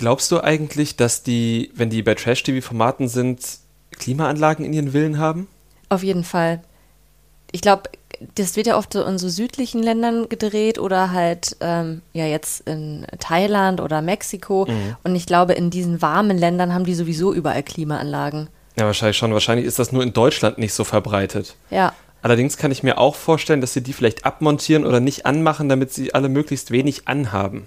[0.00, 3.42] Glaubst du eigentlich, dass die, wenn die bei Trash-TV-Formaten sind,
[3.90, 5.46] Klimaanlagen in ihren Villen haben?
[5.90, 6.62] Auf jeden Fall.
[7.52, 7.90] Ich glaube,
[8.34, 12.66] das wird ja oft so in so südlichen Ländern gedreht oder halt ähm, ja jetzt
[12.66, 14.64] in Thailand oder Mexiko.
[14.70, 14.96] Mhm.
[15.04, 18.48] Und ich glaube, in diesen warmen Ländern haben die sowieso überall Klimaanlagen.
[18.78, 19.34] Ja, wahrscheinlich schon.
[19.34, 21.56] Wahrscheinlich ist das nur in Deutschland nicht so verbreitet.
[21.68, 21.92] Ja,
[22.22, 25.92] Allerdings kann ich mir auch vorstellen, dass sie die vielleicht abmontieren oder nicht anmachen, damit
[25.92, 27.66] sie alle möglichst wenig anhaben.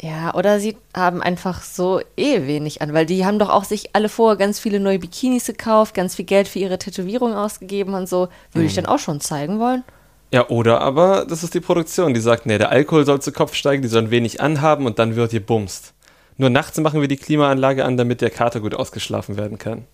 [0.00, 3.90] Ja, oder sie haben einfach so eh wenig an, weil die haben doch auch sich
[3.94, 8.08] alle vorher ganz viele neue Bikinis gekauft, ganz viel Geld für ihre Tätowierung ausgegeben und
[8.08, 8.28] so.
[8.52, 9.84] Würde ich dann auch schon zeigen wollen.
[10.32, 13.54] Ja, oder aber das ist die Produktion, die sagt, nee, der Alkohol soll zu Kopf
[13.54, 15.94] steigen, die sollen wenig anhaben und dann wird hier bumst.
[16.36, 19.86] Nur nachts machen wir die Klimaanlage an, damit der Kater gut ausgeschlafen werden kann.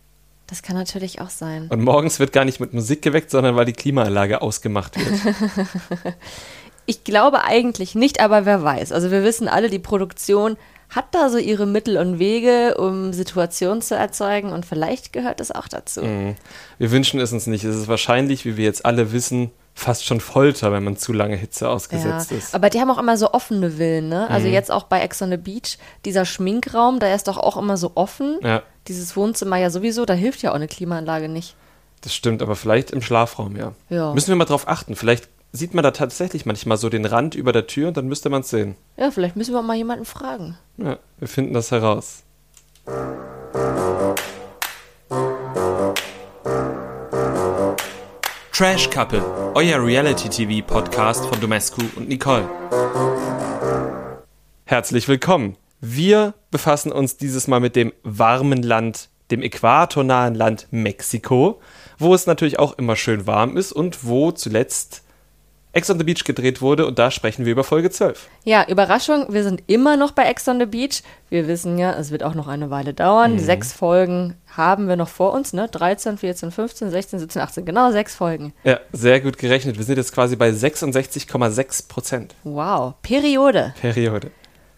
[0.48, 1.69] Das kann natürlich auch sein.
[1.69, 5.36] Und morgens wird gar nicht mit Musik geweckt, sondern weil die Klimaanlage ausgemacht wird.
[6.86, 8.92] Ich glaube eigentlich nicht, aber wer weiß.
[8.92, 10.56] Also wir wissen alle, die Produktion
[10.91, 15.50] hat da so ihre Mittel und Wege, um Situationen zu erzeugen und vielleicht gehört das
[15.50, 16.03] auch dazu.
[16.03, 16.34] Mhm.
[16.78, 17.64] Wir wünschen es uns nicht.
[17.64, 21.34] Es ist wahrscheinlich, wie wir jetzt alle wissen, fast schon Folter, wenn man zu lange
[21.34, 22.55] Hitze Ja, ausgesetzt ist.
[22.55, 24.28] aber die haben auch immer so offene Villen, ne?
[24.28, 24.53] Also Mhm.
[24.53, 27.92] jetzt auch bei Ex on the Beach, dieser Schminkraum, da ist doch auch immer so
[27.94, 28.38] offen.
[28.42, 31.55] Ja, Dieses Wohnzimmer ja sowieso, da hilft ja auch eine Klimaanlage nicht.
[32.03, 33.72] das stimmt, aber vielleicht im Schlafraum, ja.
[33.88, 34.12] Ja.
[34.12, 34.94] Müssen wir mal drauf achten.
[34.97, 38.31] Vielleicht sieht man da tatsächlich manchmal so den Rand über der Tür und dann müsste
[38.31, 38.75] man es sehen.
[38.97, 40.56] Ja, vielleicht müssen wir mal jemanden fragen.
[40.78, 42.22] Ja, wir finden das heraus.
[48.53, 49.22] Trash Couple,
[49.55, 52.48] euer Reality-TV-Podcast von Domescu und Nicole.
[54.64, 55.59] Herzlich willkommen.
[55.81, 61.61] Wir befassen uns dieses Mal mit dem warmen Land, dem äquatornahen Land Mexiko,
[61.98, 65.03] wo es natürlich auch immer schön warm ist und wo zuletzt
[65.75, 68.28] Ex on the Beach gedreht wurde und da sprechen wir über Folge 12.
[68.45, 71.03] Ja, Überraschung, wir sind immer noch bei Ex on the Beach.
[71.31, 73.39] Wir wissen ja, es wird auch noch eine Weile dauern.
[73.39, 75.69] Sechs Folgen haben wir noch vor uns, ne?
[75.69, 78.53] 13, 14, 15, 16, 17, 18, genau sechs Folgen.
[78.65, 79.78] Ja, sehr gut gerechnet.
[79.78, 83.72] Wir sind jetzt quasi bei 66,6 Prozent Wow, Periode.
[83.81, 84.31] Periode.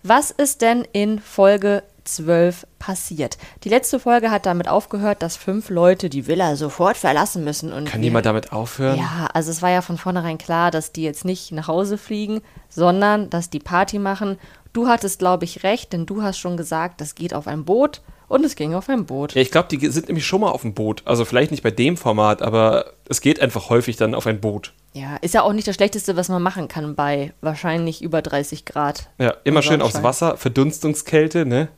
[0.05, 3.39] Was ist denn in Folge 12 passiert?
[3.65, 7.73] Die letzte Folge hat damit aufgehört, dass fünf Leute die Villa sofort verlassen müssen.
[7.73, 8.99] Und Kann jemand damit aufhören?
[8.99, 12.41] Ja, also es war ja von vornherein klar, dass die jetzt nicht nach Hause fliegen,
[12.69, 14.39] sondern dass die Party machen.
[14.73, 18.03] Du hattest, glaube ich, recht, denn du hast schon gesagt, das geht auf ein Boot
[18.29, 19.35] und es ging auf ein Boot.
[19.35, 21.03] Ja, ich glaube, die sind nämlich schon mal auf dem Boot.
[21.05, 24.73] Also vielleicht nicht bei dem Format, aber es geht einfach häufig dann auf ein Boot.
[24.93, 28.65] Ja, ist ja auch nicht das Schlechteste, was man machen kann bei wahrscheinlich über 30
[28.65, 29.11] Grad.
[29.19, 30.03] Ja, immer Und schön aufs.
[30.03, 31.69] Wasser, Verdunstungskälte, ne?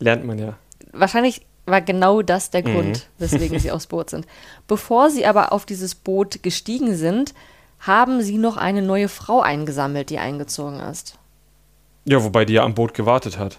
[0.00, 0.54] Lernt man ja.
[0.92, 4.26] Wahrscheinlich war genau das der Grund, weswegen sie aufs Boot sind.
[4.66, 7.34] Bevor sie aber auf dieses Boot gestiegen sind,
[7.78, 11.16] haben sie noch eine neue Frau eingesammelt, die eingezogen ist.
[12.04, 13.58] Ja, wobei die ja am Boot gewartet hat.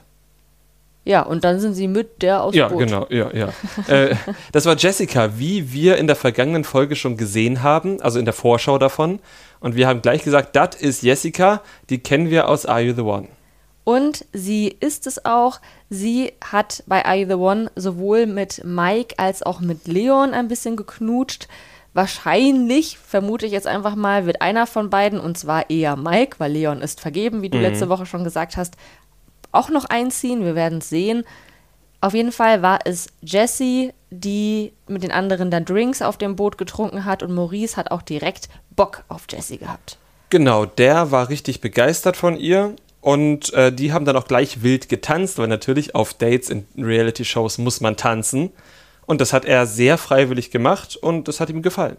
[1.03, 2.79] Ja, und dann sind sie mit der aufs Ja, Boot.
[2.79, 3.49] genau, ja, ja.
[3.87, 4.15] äh,
[4.51, 8.35] das war Jessica, wie wir in der vergangenen Folge schon gesehen haben, also in der
[8.35, 9.19] Vorschau davon.
[9.59, 13.01] Und wir haben gleich gesagt, das ist Jessica, die kennen wir aus Are You the
[13.01, 13.27] One?
[13.83, 15.59] Und sie ist es auch.
[15.89, 20.75] Sie hat bei You the One sowohl mit Mike als auch mit Leon ein bisschen
[20.75, 21.47] geknutscht.
[21.93, 26.53] Wahrscheinlich, vermute ich jetzt einfach mal, wird einer von beiden, und zwar eher Mike, weil
[26.53, 28.75] Leon ist vergeben, wie du letzte Woche schon gesagt hast,
[29.51, 30.45] auch noch einziehen.
[30.45, 31.25] Wir werden es sehen.
[31.99, 36.57] Auf jeden Fall war es Jessie, die mit den anderen dann Drinks auf dem Boot
[36.57, 39.97] getrunken hat und Maurice hat auch direkt Bock auf Jessie gehabt.
[40.29, 44.87] Genau, der war richtig begeistert von ihr und äh, die haben dann auch gleich wild
[44.87, 48.51] getanzt, weil natürlich auf Dates in Reality-Shows muss man tanzen.
[49.07, 51.97] Und das hat er sehr freiwillig gemacht und das hat ihm gefallen.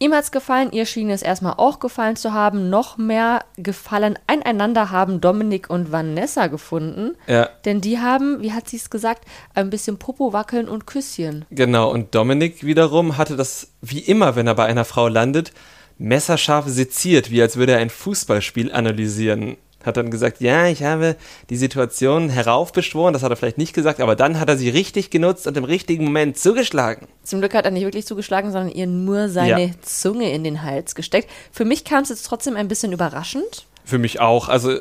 [0.00, 2.68] Ihm hat's gefallen, ihr schien es erstmal auch gefallen zu haben.
[2.70, 7.16] Noch mehr gefallen aneinander haben Dominik und Vanessa gefunden.
[7.28, 9.24] Ja, Denn die haben, wie hat sie es gesagt,
[9.54, 11.44] ein bisschen Popo wackeln und Küsschen.
[11.52, 11.92] genau.
[11.92, 15.52] Und Dominik wiederum hatte das, wie immer, wenn er bei einer Frau landet,
[15.98, 19.56] messerscharf seziert, wie als würde er ein Fußballspiel analysieren.
[19.84, 21.16] Hat dann gesagt, ja, ich habe
[21.50, 25.10] die Situation heraufbeschworen, das hat er vielleicht nicht gesagt, aber dann hat er sie richtig
[25.10, 27.08] genutzt und im richtigen Moment zugeschlagen.
[27.22, 29.72] Zum Glück hat er nicht wirklich zugeschlagen, sondern ihr nur seine Ja.
[29.82, 31.28] Zunge in den Hals gesteckt.
[31.50, 33.66] Für mich kam es jetzt trotzdem ein bisschen überraschend.
[33.84, 34.48] Für mich auch.
[34.48, 34.78] Also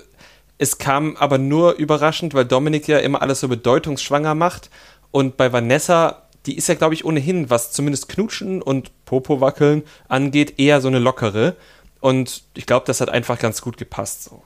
[0.57, 4.69] es kam aber nur überraschend, weil Dominik ja immer alles so bedeutungsschwanger macht.
[5.09, 9.83] Und bei Vanessa, die ist ja, glaube ich, ohnehin, was zumindest Knutschen und Popo wackeln
[10.07, 11.55] angeht, eher so eine lockere.
[11.99, 14.23] Und ich glaube, das hat einfach ganz gut gepasst.
[14.23, 14.43] So.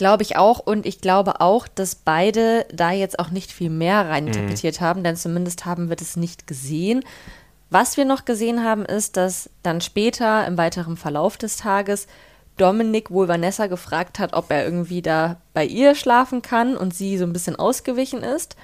[0.00, 0.60] Glaube ich auch.
[0.60, 5.14] Und ich glaube auch, dass beide da jetzt auch nicht viel mehr reininterpretiert haben, denn
[5.14, 7.04] zumindest haben wir das nicht gesehen.
[7.68, 12.06] Was wir noch gesehen haben, ist, dass dann später im weiteren Verlauf des Tages
[12.56, 17.18] Dominik wohl Vanessa gefragt hat, ob er irgendwie da bei ihr schlafen kann und sie
[17.18, 18.56] so ein bisschen ausgewichen ist.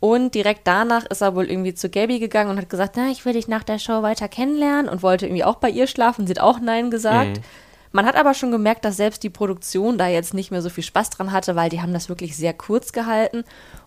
[0.00, 3.26] Und direkt danach ist er wohl irgendwie zu Gabby gegangen und hat gesagt, na, ich
[3.26, 6.26] will dich nach der Show weiter kennenlernen und wollte irgendwie auch bei ihr schlafen.
[6.26, 7.36] Sie hat auch Nein gesagt.
[7.36, 7.67] Mhm.
[7.92, 10.84] Man hat aber schon gemerkt, dass selbst die Produktion da jetzt nicht mehr so viel
[10.84, 13.44] Spaß dran hatte, weil die haben das wirklich sehr kurz gehalten.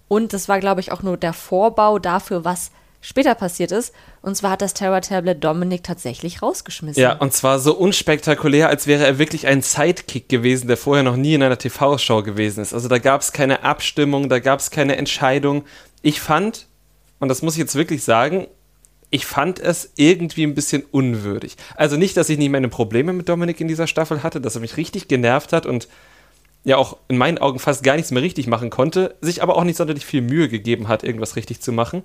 [0.07, 2.71] Und das war, glaube ich, auch nur der Vorbau dafür, was
[3.01, 3.93] später passiert ist.
[4.21, 7.01] Und zwar hat das Terror Tablet Dominik tatsächlich rausgeschmissen.
[7.01, 11.15] Ja, und zwar so unspektakulär, als wäre er wirklich ein Sidekick gewesen, der vorher noch
[11.15, 12.73] nie in einer TV-Show gewesen ist.
[12.73, 15.65] Also da gab es keine Abstimmung, da gab es keine Entscheidung.
[16.01, 16.67] Ich fand,
[17.19, 18.47] und das muss ich jetzt wirklich sagen,
[19.11, 21.57] ich fand es irgendwie ein bisschen unwürdig.
[21.75, 24.61] Also nicht, dass ich nicht meine Probleme mit Dominik in dieser Staffel hatte, dass er
[24.61, 25.89] mich richtig genervt hat und
[26.63, 29.65] ja auch in meinen Augen fast gar nichts mehr richtig machen konnte, sich aber auch
[29.65, 32.03] nicht sonderlich viel Mühe gegeben hat, irgendwas richtig zu machen.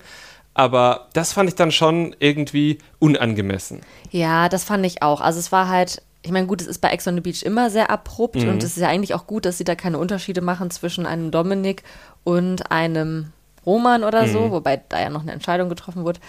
[0.53, 3.83] Aber das fand ich dann schon irgendwie unangemessen.
[4.11, 5.21] Ja, das fand ich auch.
[5.21, 7.71] Also es war halt, ich meine, gut, es ist bei Ex on the Beach immer
[7.71, 8.49] sehr abrupt mhm.
[8.49, 11.31] und es ist ja eigentlich auch gut, dass sie da keine Unterschiede machen zwischen einem
[11.31, 11.85] Dominik
[12.25, 13.33] und einem
[13.65, 14.33] Roman oder mhm.
[14.33, 16.21] so, wobei da ja noch eine Entscheidung getroffen wurde.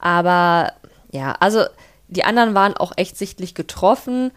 [0.00, 0.72] Aber
[1.12, 1.64] ja, also
[2.08, 4.32] die anderen waren auch echt sichtlich getroffen.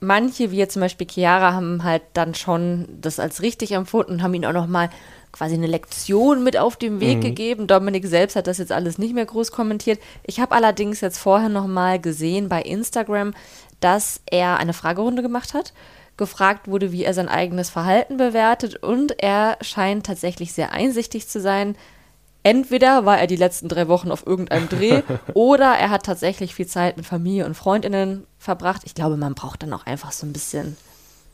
[0.00, 4.22] Manche, wie jetzt zum Beispiel Chiara, haben halt dann schon das als richtig empfunden und
[4.22, 4.90] haben ihn auch noch mal
[5.32, 7.22] quasi eine Lektion mit auf den Weg mhm.
[7.22, 7.66] gegeben.
[7.66, 9.98] Dominik selbst hat das jetzt alles nicht mehr groß kommentiert.
[10.24, 13.34] Ich habe allerdings jetzt vorher noch mal gesehen bei Instagram,
[13.80, 15.74] dass er eine Fragerunde gemacht hat,
[16.16, 21.40] gefragt wurde, wie er sein eigenes Verhalten bewertet und er scheint tatsächlich sehr einsichtig zu
[21.40, 21.76] sein.
[22.46, 25.02] Entweder war er die letzten drei Wochen auf irgendeinem Dreh
[25.34, 28.82] oder er hat tatsächlich viel Zeit mit Familie und Freundinnen verbracht.
[28.84, 30.76] Ich glaube, man braucht dann auch einfach so ein bisschen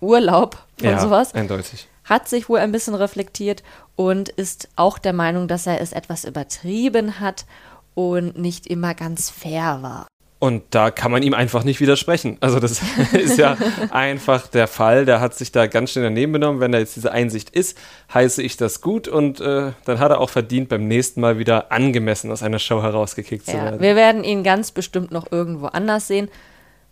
[0.01, 1.35] Urlaub von ja, sowas.
[1.35, 3.63] Eindeutig hat sich wohl ein bisschen reflektiert
[3.95, 7.47] und ist auch der Meinung, dass er es etwas übertrieben hat
[7.95, 10.07] und nicht immer ganz fair war.
[10.43, 12.37] Und da kann man ihm einfach nicht widersprechen.
[12.41, 13.57] Also das ist ja
[13.93, 15.05] einfach der Fall.
[15.05, 16.59] Der hat sich da ganz schnell daneben genommen.
[16.59, 17.79] Wenn da jetzt diese Einsicht ist,
[18.13, 19.07] heiße ich das gut.
[19.07, 22.83] Und äh, dann hat er auch verdient, beim nächsten Mal wieder angemessen aus einer Show
[22.83, 23.81] herausgekickt ja, zu werden.
[23.81, 26.29] Wir werden ihn ganz bestimmt noch irgendwo anders sehen.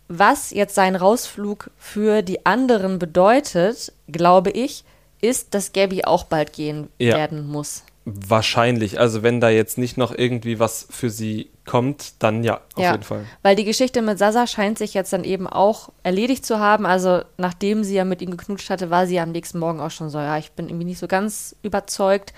[0.07, 4.85] Was jetzt sein Rausflug für die anderen bedeutet, glaube ich,
[5.19, 7.17] ist, dass Gabby auch bald gehen ja.
[7.17, 7.83] werden muss.
[8.03, 8.99] Wahrscheinlich.
[8.99, 12.91] Also wenn da jetzt nicht noch irgendwie was für sie kommt, dann ja, auf ja,
[12.93, 13.25] jeden Fall.
[13.43, 16.87] Weil die Geschichte mit Sasa scheint sich jetzt dann eben auch erledigt zu haben.
[16.87, 20.09] Also nachdem sie ja mit ihm geknutscht hatte, war sie am nächsten Morgen auch schon
[20.09, 22.33] so, ja, ich bin irgendwie nicht so ganz überzeugt.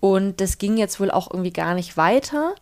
[0.00, 2.54] Und das ging jetzt wohl auch irgendwie gar nicht weiter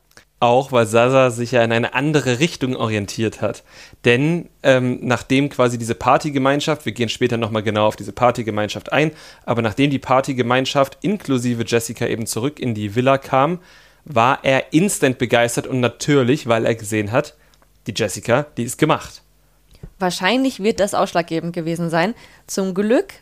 [0.44, 3.62] auch, weil Sasa sich ja in eine andere Richtung orientiert hat.
[4.04, 9.12] Denn ähm, nachdem quasi diese Partygemeinschaft, wir gehen später nochmal genau auf diese Partygemeinschaft ein,
[9.44, 13.58] aber nachdem die Partygemeinschaft inklusive Jessica eben zurück in die Villa kam,
[14.04, 17.34] war er instant begeistert und natürlich, weil er gesehen hat,
[17.86, 19.22] die Jessica, die ist gemacht.
[19.98, 22.14] Wahrscheinlich wird das ausschlaggebend gewesen sein.
[22.46, 23.14] Zum Glück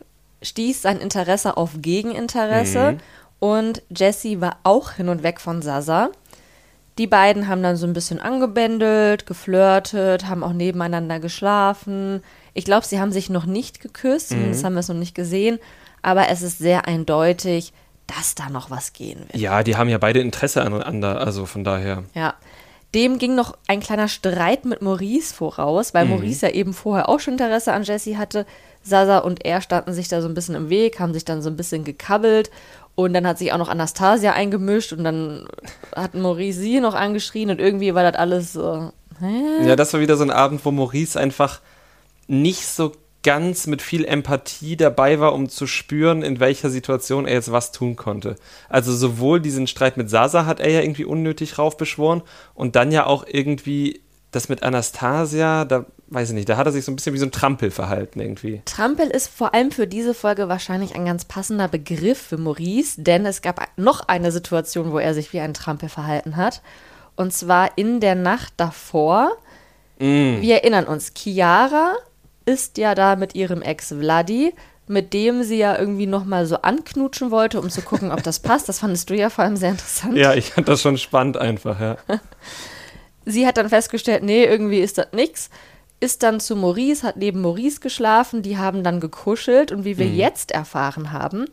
[0.42, 2.98] stieß sein Interesse auf Gegeninteresse mhm.
[3.40, 6.10] und Jessie war auch hin und weg von Sasa.
[6.99, 12.23] Die beiden haben dann so ein bisschen angebändelt, geflirtet, haben auch nebeneinander geschlafen.
[12.55, 14.37] Ich glaube, sie haben sich noch nicht geküsst, mhm.
[14.37, 15.59] zumindest haben wir es noch nicht gesehen.
[16.03, 17.73] Aber es ist sehr eindeutig,
[18.06, 19.37] dass da noch was gehen wird.
[19.37, 22.05] Ja, die haben ja beide Interesse aneinander, also von daher.
[22.15, 22.35] Ja.
[22.94, 26.11] Dem ging noch ein kleiner Streit mit Maurice voraus, weil mhm.
[26.11, 28.44] Maurice ja eben vorher auch schon Interesse an Jessie hatte.
[28.83, 31.49] Sasa und er standen sich da so ein bisschen im Weg, haben sich dann so
[31.49, 32.50] ein bisschen gekabbelt
[32.94, 35.46] und dann hat sich auch noch Anastasia eingemischt und dann
[35.94, 38.93] hat Maurice sie noch angeschrien und irgendwie war das alles so.
[39.20, 39.67] Hä?
[39.67, 41.61] Ja, das war wieder so ein Abend, wo Maurice einfach
[42.27, 47.34] nicht so ganz mit viel Empathie dabei war, um zu spüren, in welcher Situation er
[47.34, 48.37] jetzt was tun konnte.
[48.69, 52.22] Also sowohl diesen Streit mit Sasa hat er ja irgendwie unnötig raufbeschworen
[52.55, 54.01] und dann ja auch irgendwie
[54.32, 57.19] das mit Anastasia, da weiß ich nicht, da hat er sich so ein bisschen wie
[57.19, 58.62] so ein Trampel verhalten irgendwie.
[58.65, 63.24] Trampel ist vor allem für diese Folge wahrscheinlich ein ganz passender Begriff für Maurice, denn
[63.24, 66.60] es gab noch eine Situation, wo er sich wie ein Trampel verhalten hat.
[67.17, 69.32] Und zwar in der Nacht davor.
[69.98, 70.41] Mm.
[70.41, 71.93] Wir erinnern uns, Chiara
[72.44, 74.55] ist ja da mit ihrem Ex Vladi,
[74.89, 78.69] mit dem sie ja irgendwie nochmal so anknutschen wollte, um zu gucken, ob das passt.
[78.69, 80.17] Das fandest du ja vor allem sehr interessant.
[80.17, 81.96] Ja, ich fand das schon spannend einfach, ja.
[83.24, 85.50] sie hat dann festgestellt, nee, irgendwie ist das nichts
[86.02, 90.06] ist dann zu Maurice, hat neben Maurice geschlafen, die haben dann gekuschelt und wie wir
[90.06, 90.17] mhm.
[90.17, 91.44] jetzt erfahren haben,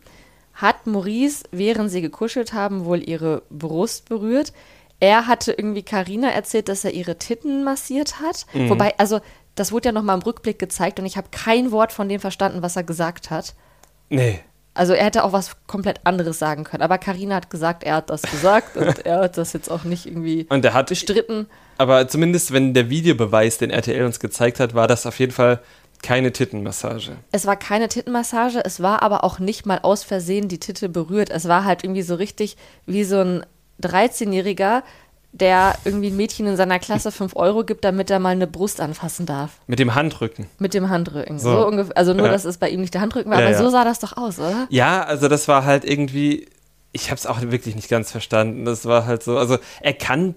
[0.56, 4.52] hat Maurice, während sie gekuschelt haben, wohl ihre Brust berührt.
[5.00, 8.48] Er hatte irgendwie Karina erzählt, dass er ihre Titten massiert hat.
[8.54, 8.72] Mhm.
[8.72, 9.22] Wobei, also
[9.54, 12.20] das wurde ja noch mal im Rückblick gezeigt und ich habe kein Wort von dem
[12.20, 13.54] verstanden, was er gesagt hat.
[14.10, 14.40] Nee.
[14.80, 16.82] Also er hätte auch was komplett anderes sagen können.
[16.84, 20.06] Aber Karina hat gesagt, er hat das gesagt und er hat das jetzt auch nicht
[20.06, 21.48] irgendwie und er hat, bestritten.
[21.78, 25.60] Aber zumindest, wenn der Videobeweis, den RTL uns gezeigt hat, war das auf jeden Fall
[26.02, 27.18] keine Tittenmassage.
[27.34, 31.30] Es war keine Tittenmassage, es war aber auch nicht mal aus Versehen die Titte berührt.
[31.30, 32.56] Es war halt irgendwie so richtig
[32.86, 33.46] wie so ein
[33.84, 34.84] 13-Jähriger,
[35.32, 38.82] der irgendwie ein Mädchen in seiner Klasse 5 Euro gibt, damit er mal eine Brust
[38.82, 39.52] anfassen darf.
[39.68, 40.48] Mit dem Handrücken.
[40.58, 41.38] Mit dem Handrücken.
[41.40, 41.52] So.
[41.52, 41.68] So.
[41.68, 41.96] ungefähr.
[41.96, 42.32] Also nur, Ja.
[42.32, 43.62] dass es bei ihm nicht der Handrücken war, Ja, aber ja.
[43.62, 44.68] so sah das doch aus, oder?
[44.70, 46.48] Ja, also das war halt irgendwie,
[46.92, 48.66] ich habe es auch wirklich nicht ganz verstanden.
[48.66, 50.34] Das war halt so, also er kann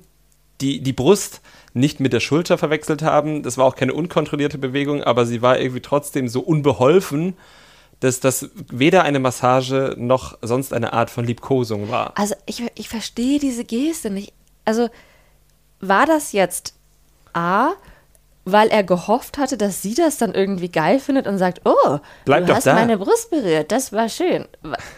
[0.60, 1.40] die, die Brust
[1.74, 3.42] nicht mit der Schulter verwechselt haben.
[3.42, 7.34] Das war auch keine unkontrollierte Bewegung, aber sie war irgendwie trotzdem so unbeholfen,
[8.00, 12.12] dass das weder eine Massage noch sonst eine Art von Liebkosung war.
[12.18, 14.34] Also ich, ich verstehe diese Geste nicht.
[14.64, 14.88] Also
[15.80, 16.74] war das jetzt
[17.32, 17.70] A,
[18.44, 22.46] weil er gehofft hatte, dass sie das dann irgendwie geil findet und sagt, oh, Bleib
[22.46, 22.74] du hast da.
[22.74, 24.46] meine Brust berührt, das war schön.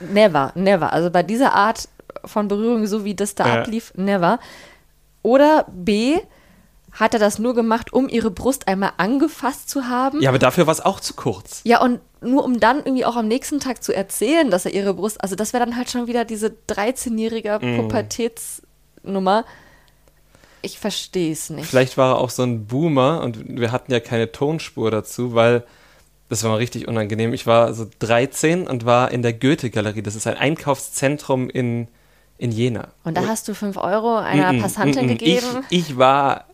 [0.00, 0.92] Never, never.
[0.92, 1.88] Also bei dieser Art
[2.24, 3.60] von Berührung, so wie das da Ja.
[3.60, 4.38] ablief, never.
[5.22, 6.18] Oder B,
[6.92, 10.20] hat er das nur gemacht, um ihre Brust einmal angefasst zu haben?
[10.22, 11.60] Ja, aber dafür war es auch zu kurz.
[11.64, 14.94] Ja, und nur um dann irgendwie auch am nächsten Tag zu erzählen, dass er ihre
[14.94, 17.76] Brust, also das wäre dann halt schon wieder diese 13-jährige Mhm.
[19.04, 19.44] Pubertätsnummer.
[20.62, 21.66] Ich verstehe es nicht.
[21.66, 25.64] Vielleicht war er auch so ein Boomer und wir hatten ja keine Tonspur dazu, weil
[26.30, 27.34] das war mal richtig unangenehm.
[27.34, 30.02] Ich war so 13 und war in der Goethe-Galerie.
[30.02, 31.88] Das ist ein Einkaufszentrum in,
[32.38, 32.88] in Jena.
[33.04, 35.08] Und da hast du 5 Euro einer Mm, Passantin mm.
[35.08, 35.64] gegeben.
[35.68, 36.46] Ich, ich war.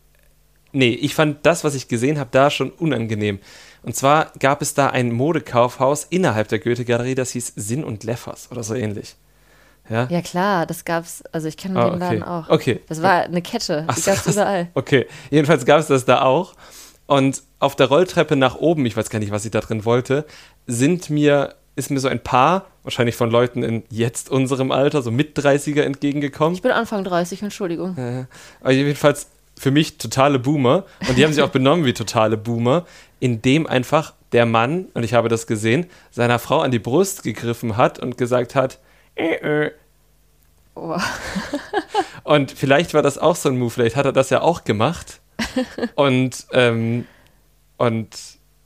[0.73, 3.39] Nee, ich fand das, was ich gesehen habe, da schon unangenehm.
[3.83, 8.49] Und zwar gab es da ein Modekaufhaus innerhalb der Goethe-Galerie, das hieß Sinn und Leffers
[8.51, 9.17] oder so ähnlich.
[9.91, 10.07] Ja?
[10.09, 12.31] ja klar, das gab's, also ich kenne Ah, den Laden okay.
[12.31, 12.49] auch.
[12.49, 12.81] Okay.
[12.89, 14.69] Das war eine Kette, Ach die gab's überall.
[14.75, 16.55] Okay, jedenfalls gab es das da auch.
[17.07, 20.25] Und auf der Rolltreppe nach oben, ich weiß gar nicht, was ich da drin wollte,
[20.67, 25.11] sind mir, ist mir so ein Paar, wahrscheinlich von Leuten in jetzt unserem Alter, so
[25.11, 26.55] mit 30er entgegengekommen.
[26.55, 27.99] Ich bin Anfang 30, Entschuldigung.
[27.99, 28.27] Äh,
[28.61, 29.27] aber jedenfalls
[29.59, 30.85] für mich totale Boomer.
[31.07, 32.87] Und die haben sich auch benommen wie totale Boomer,
[33.19, 37.77] indem einfach der Mann, und ich habe das gesehen, seiner Frau an die Brust gegriffen
[37.77, 38.79] hat und gesagt hat,
[39.17, 39.35] äh,
[39.67, 39.71] äh.
[40.75, 40.97] Oh.
[42.25, 45.21] Und vielleicht war das auch so ein Move, vielleicht hat er das ja auch gemacht.
[45.95, 47.07] Und, ähm,
[47.79, 48.09] und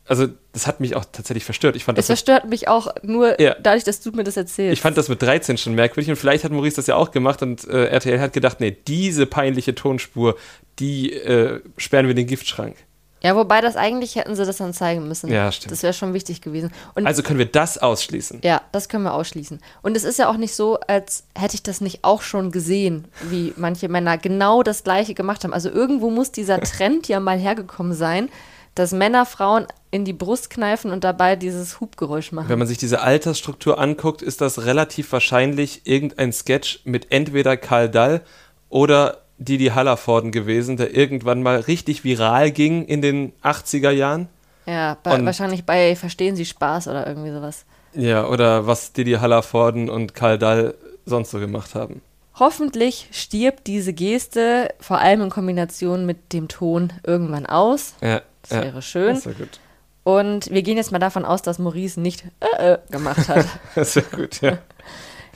[0.06, 1.76] also das hat mich auch tatsächlich verstört.
[1.76, 3.54] Ich fand Es das, mit, verstört mich auch nur Ja.
[3.62, 4.72] dadurch, dass du mir das erzählst.
[4.74, 7.40] ich fand das mit 13 schon merkwürdig und vielleicht hat Maurice das ja auch gemacht
[7.42, 10.36] und äh, RTL hat gedacht, nee, diese peinliche Tonspur,
[10.78, 12.76] die äh, sperren wir in den Giftschrank.
[13.24, 15.32] Ja, wobei das eigentlich hätten sie das dann zeigen müssen.
[15.32, 15.72] Ja, stimmt.
[15.72, 16.70] Das wäre schon wichtig gewesen.
[16.94, 18.40] Und Also können wir das ausschließen.
[18.44, 19.60] Ja, das können wir ausschließen.
[19.80, 23.08] Und es ist ja auch nicht so, als hätte ich das nicht auch schon gesehen,
[23.30, 25.54] wie manche Männer genau das Gleiche gemacht haben.
[25.54, 28.28] Also irgendwo muss dieser Trend ja mal hergekommen sein,
[28.74, 32.50] dass Männer Frauen in die Brust kneifen und dabei dieses Hubgeräusch machen.
[32.50, 37.88] Wenn man sich diese Altersstruktur anguckt, ist das relativ wahrscheinlich irgendein Sketch mit entweder Karl
[37.88, 38.20] Dall
[38.68, 44.28] oder Didi Hallervorden gewesen, der irgendwann mal richtig viral ging in den 80er Jahren.
[44.66, 47.64] ja, bei, und- wahrscheinlich bei Verstehen Sie Spaß oder irgendwie sowas.
[47.94, 50.74] Ja, oder was Didi Hallervorden und Karl Dall
[51.06, 52.00] sonst so gemacht haben.
[52.36, 57.94] Hoffentlich stirbt diese Geste, vor allem in Kombination mit dem Ton, irgendwann aus.
[58.00, 59.14] Ja, Das ja, wäre schön.
[59.14, 59.60] Das wäre gut.
[60.02, 62.24] Und wir gehen jetzt mal davon aus, dass Maurice nicht
[62.58, 63.46] äh, äh, gemacht hat.
[63.76, 64.58] Das wäre gut, ja.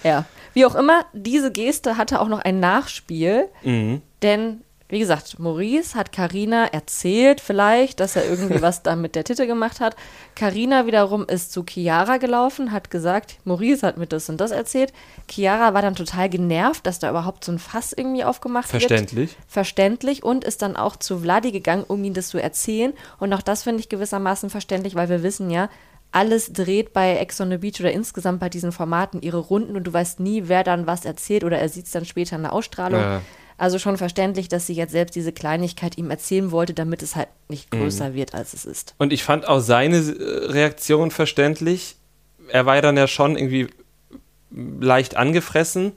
[0.05, 0.25] Ja,
[0.55, 4.03] wie auch immer, diese Geste hatte auch noch ein Nachspiel, Mhm.
[4.23, 9.25] denn wie gesagt, Maurice hat Karina erzählt vielleicht, dass er irgendwie was da mit der
[9.25, 9.95] Titte gemacht hat.
[10.35, 14.95] Karina wiederum ist zu Chiara gelaufen, hat gesagt, Maurice hat mir das und das erzählt.
[15.31, 19.37] Chiara war dann total genervt, dass da überhaupt so ein Fass irgendwie aufgemacht wird Verständlich.
[19.47, 22.95] verständlich und ist dann auch zu Vladi gegangen, um ihm das zu erzählen.
[23.19, 25.69] Und auch das finde ich gewissermaßen verständlich, weil wir wissen ja,
[26.11, 29.85] alles dreht bei Ex on the Beach oder insgesamt bei diesen Formaten ihre Runden und
[29.85, 32.53] du weißt nie, wer dann was erzählt oder er sieht es dann später in der
[32.53, 33.01] Ausstrahlung.
[33.01, 33.23] Ja.
[33.59, 37.29] Also schon verständlich, dass sie jetzt selbst diese Kleinigkeit ihm erzählen wollte, damit es halt
[37.49, 38.95] nicht größer wird, als es ist.
[38.99, 41.97] Und ich fand auch seine äh, Reaktion verständlich.
[42.49, 43.67] Er war ja dann ja schon irgendwie
[44.51, 45.93] leicht angefressen,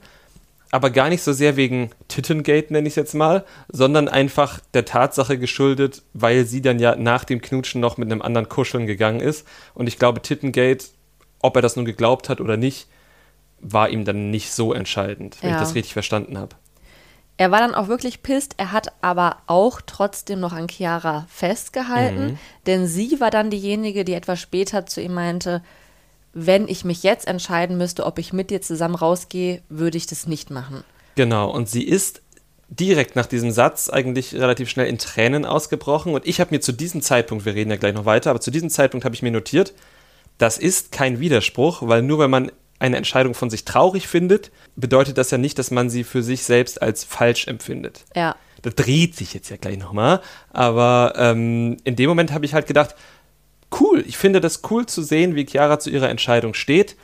[0.72, 4.84] aber gar nicht so sehr wegen Tittengate, nenne ich es jetzt mal, sondern einfach der
[4.86, 9.20] Tatsache geschuldet, weil sie dann ja nach dem Knutschen noch mit einem anderen kuscheln gegangen
[9.20, 9.46] ist.
[9.74, 10.86] Und ich glaube, Tittengate,
[11.40, 12.88] ob er das nun geglaubt hat oder nicht,
[13.60, 15.56] war ihm dann nicht so entscheidend, wenn Ja.
[15.56, 16.56] ich das richtig verstanden habe.
[17.36, 18.54] Er war dann auch wirklich pisst.
[18.56, 24.14] Er hat aber auch trotzdem noch an Chiara festgehalten, denn sie war dann diejenige, die
[24.14, 25.62] etwas später zu ihm meinte,
[26.32, 30.26] wenn ich mich jetzt entscheiden müsste, ob ich mit dir zusammen rausgehe, würde ich das
[30.26, 30.84] nicht machen.
[31.14, 32.22] Genau, und sie ist
[32.68, 36.14] direkt nach diesem Satz eigentlich relativ schnell in Tränen ausgebrochen.
[36.14, 38.50] Und ich habe mir zu diesem Zeitpunkt, wir reden ja gleich noch weiter, aber zu
[38.50, 39.74] diesem Zeitpunkt habe ich mir notiert,
[40.38, 45.18] das ist kein Widerspruch, weil nur wenn man eine Entscheidung von sich traurig findet, bedeutet
[45.18, 48.04] das ja nicht, dass man sie für sich selbst als falsch empfindet.
[48.16, 50.20] Ja, Das dreht sich jetzt ja gleich nochmal,
[50.50, 52.96] aber ähm, in dem Moment habe ich halt gedacht,
[53.80, 54.04] cool.
[54.06, 56.96] Ich finde das cool zu sehen, wie Chiara zu ihrer Entscheidung steht,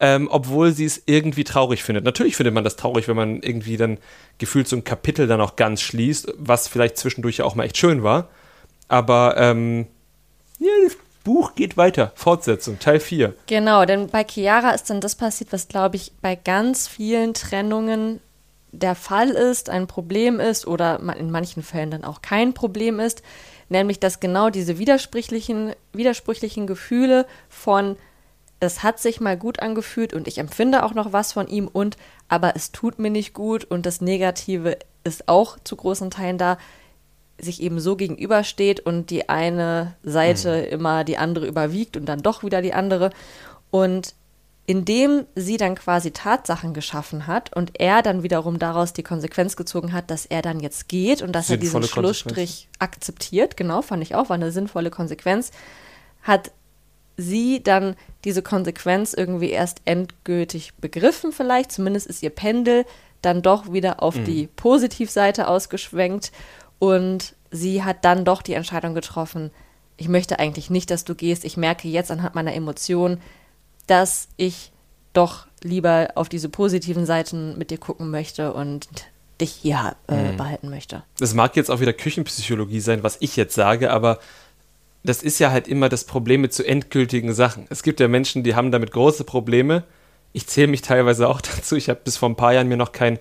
[0.00, 2.04] ähm, obwohl sie es irgendwie traurig findet.
[2.04, 3.98] Natürlich findet man das traurig, wenn man irgendwie dann
[4.38, 7.78] gefühlt so ein Kapitel dann auch ganz schließt, was vielleicht zwischendurch ja auch mal echt
[7.78, 8.28] schön war.
[8.88, 9.86] Aber ähm,
[10.58, 12.12] ja, das Buch geht weiter.
[12.14, 13.34] Fortsetzung, Teil 4.
[13.46, 18.20] Genau, denn bei Chiara ist dann das passiert, was, glaube ich, bei ganz vielen Trennungen
[18.72, 23.22] der Fall ist, ein Problem ist oder in manchen Fällen dann auch kein Problem ist,
[23.68, 27.96] nämlich dass genau diese widersprüchlichen, widersprüchlichen Gefühle von
[28.58, 31.96] es hat sich mal gut angefühlt und ich empfinde auch noch was von ihm und
[32.28, 36.58] aber es tut mir nicht gut und das Negative ist auch zu großen Teilen da,
[37.38, 40.72] sich eben so gegenübersteht und die eine Seite mhm.
[40.72, 43.10] immer die andere überwiegt und dann doch wieder die andere.
[43.70, 44.14] Und
[44.66, 49.92] indem sie dann quasi Tatsachen geschaffen hat und er dann wiederum daraus die Konsequenz gezogen
[49.92, 54.02] hat, dass er dann jetzt geht und dass sinnvolle er diesen Schlussstrich akzeptiert, genau, fand
[54.02, 55.52] ich auch, war eine sinnvolle Konsequenz,
[56.22, 56.50] hat
[57.16, 57.94] sie dann
[58.24, 62.84] diese Konsequenz irgendwie erst endgültig begriffen vielleicht, zumindest ist ihr Pendel
[63.22, 64.24] dann doch wieder auf mhm.
[64.24, 66.32] die Positivseite ausgeschwenkt
[66.80, 69.52] und sie hat dann doch die Entscheidung getroffen,
[69.96, 71.44] ich möchte eigentlich nicht, dass du gehst.
[71.44, 73.20] Ich merke jetzt anhand meiner Emotionen,
[73.86, 74.72] dass ich
[75.12, 78.88] doch lieber auf diese positiven Seiten mit dir gucken möchte und
[79.40, 80.36] dich hier äh, mhm.
[80.36, 81.02] behalten möchte.
[81.18, 84.18] Das mag jetzt auch wieder Küchenpsychologie sein, was ich jetzt sage, aber
[85.04, 87.66] das ist ja halt immer das Problem mit so endgültigen Sachen.
[87.70, 89.84] Es gibt ja Menschen, die haben damit große Probleme.
[90.32, 91.76] Ich zähle mich teilweise auch dazu.
[91.76, 93.18] Ich habe bis vor ein paar Jahren mir noch kein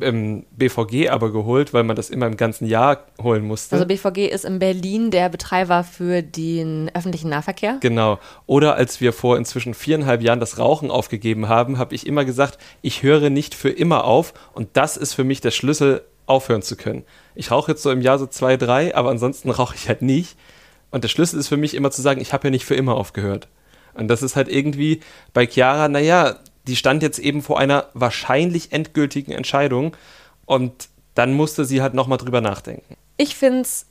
[0.00, 3.76] ähm, BVG aber geholt, weil man das immer im ganzen Jahr holen musste.
[3.76, 7.78] Also BVG ist in Berlin der Betreiber für den öffentlichen Nahverkehr.
[7.80, 8.18] Genau.
[8.46, 12.58] Oder als wir vor inzwischen viereinhalb Jahren das Rauchen aufgegeben haben, habe ich immer gesagt,
[12.82, 16.76] ich höre nicht für immer auf und das ist für mich der Schlüssel, aufhören zu
[16.76, 17.04] können.
[17.36, 20.36] Ich rauche jetzt so im Jahr so zwei, drei, aber ansonsten rauche ich halt nicht.
[20.90, 22.96] Und der Schlüssel ist für mich immer zu sagen, ich habe ja nicht für immer
[22.96, 23.48] aufgehört.
[23.94, 25.00] Und das ist halt irgendwie
[25.32, 26.36] bei Chiara, naja,
[26.66, 29.96] die stand jetzt eben vor einer wahrscheinlich endgültigen Entscheidung
[30.44, 32.96] und dann musste sie halt nochmal drüber nachdenken.
[33.16, 33.86] Ich finde es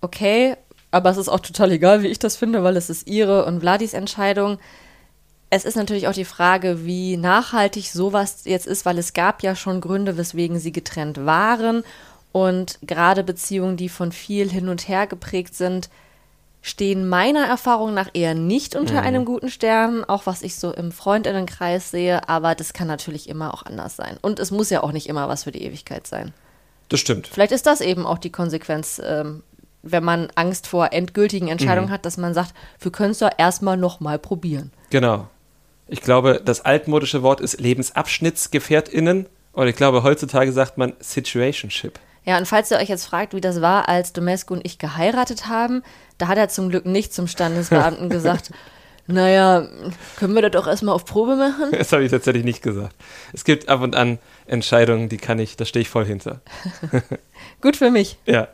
[0.00, 0.56] okay,
[0.90, 3.60] aber es ist auch total egal, wie ich das finde, weil es ist ihre und
[3.60, 4.58] Vladis Entscheidung.
[5.50, 9.54] Es ist natürlich auch die Frage, wie nachhaltig sowas jetzt ist, weil es gab ja
[9.54, 11.84] schon Gründe, weswegen sie getrennt waren.
[12.32, 15.88] Und gerade Beziehungen, die von viel hin und her geprägt sind,
[16.66, 19.06] stehen meiner Erfahrung nach eher nicht unter mhm.
[19.06, 23.54] einem guten Stern, auch was ich so im Freundinnenkreis sehe, aber das kann natürlich immer
[23.54, 24.18] auch anders sein.
[24.20, 26.34] Und es muss ja auch nicht immer was für die Ewigkeit sein.
[26.88, 27.28] Das stimmt.
[27.28, 29.44] Vielleicht ist das eben auch die Konsequenz, ähm,
[29.84, 31.92] wenn man Angst vor endgültigen Entscheidungen mhm.
[31.92, 34.72] hat, dass man sagt, wir können es ja erstmal nochmal probieren.
[34.90, 35.28] Genau.
[35.86, 39.26] Ich glaube, das altmodische Wort ist LebensabschnittsgefährtInnen.
[39.52, 42.00] Und ich glaube, heutzutage sagt man Situationship.
[42.26, 45.46] Ja, und falls ihr euch jetzt fragt, wie das war, als Domesco und ich geheiratet
[45.46, 45.82] haben,
[46.18, 48.50] da hat er zum Glück nicht zum Standesbeamten gesagt,
[49.06, 49.68] naja,
[50.16, 51.70] können wir das doch erstmal auf Probe machen?
[51.70, 52.96] Das habe ich tatsächlich nicht gesagt.
[53.32, 56.40] Es gibt ab und an Entscheidungen, die kann ich, da stehe ich voll hinter.
[57.60, 58.18] Gut für mich.
[58.26, 58.48] Ja.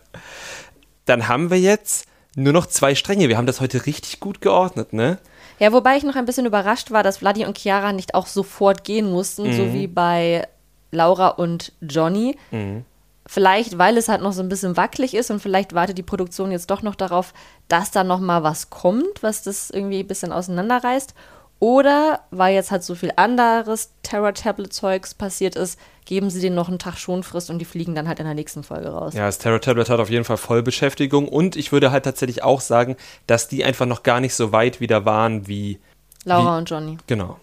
[1.06, 2.06] Dann haben wir jetzt
[2.37, 3.28] nur noch zwei Stränge.
[3.28, 5.18] Wir haben das heute richtig gut geordnet, ne?
[5.58, 8.85] Ja, wobei ich noch ein bisschen überrascht war, dass Vladi und Chiara nicht auch sofort
[8.85, 9.52] gehen mussten, mhm.
[9.52, 10.46] so wie bei
[10.90, 12.37] Laura und Johnny.
[12.50, 12.85] Mhm.
[13.26, 16.50] Vielleicht, weil es halt noch so ein bisschen wackelig ist und vielleicht wartet die Produktion
[16.50, 17.32] jetzt doch noch darauf,
[17.68, 21.14] dass da noch mal was kommt, was das irgendwie ein bisschen auseinanderreißt.
[21.61, 26.80] Oder weil jetzt halt so viel anderes Terror-Tablet-Zeugs passiert ist, geben sie denen noch einen
[26.80, 29.14] Tag Schonfrist und die fliegen dann halt in der nächsten Folge raus.
[29.14, 32.96] Ja, das Terror-Tablet hat auf jeden Fall Vollbeschäftigung und ich würde halt tatsächlich auch sagen,
[33.28, 35.78] dass die einfach noch gar nicht so weit wieder waren wie
[36.24, 36.98] Laura wie, und Johnny.
[37.06, 37.38] Genau.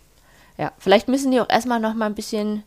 [0.58, 2.64] Ja, vielleicht müssen die auch erstmal noch mal ein bisschen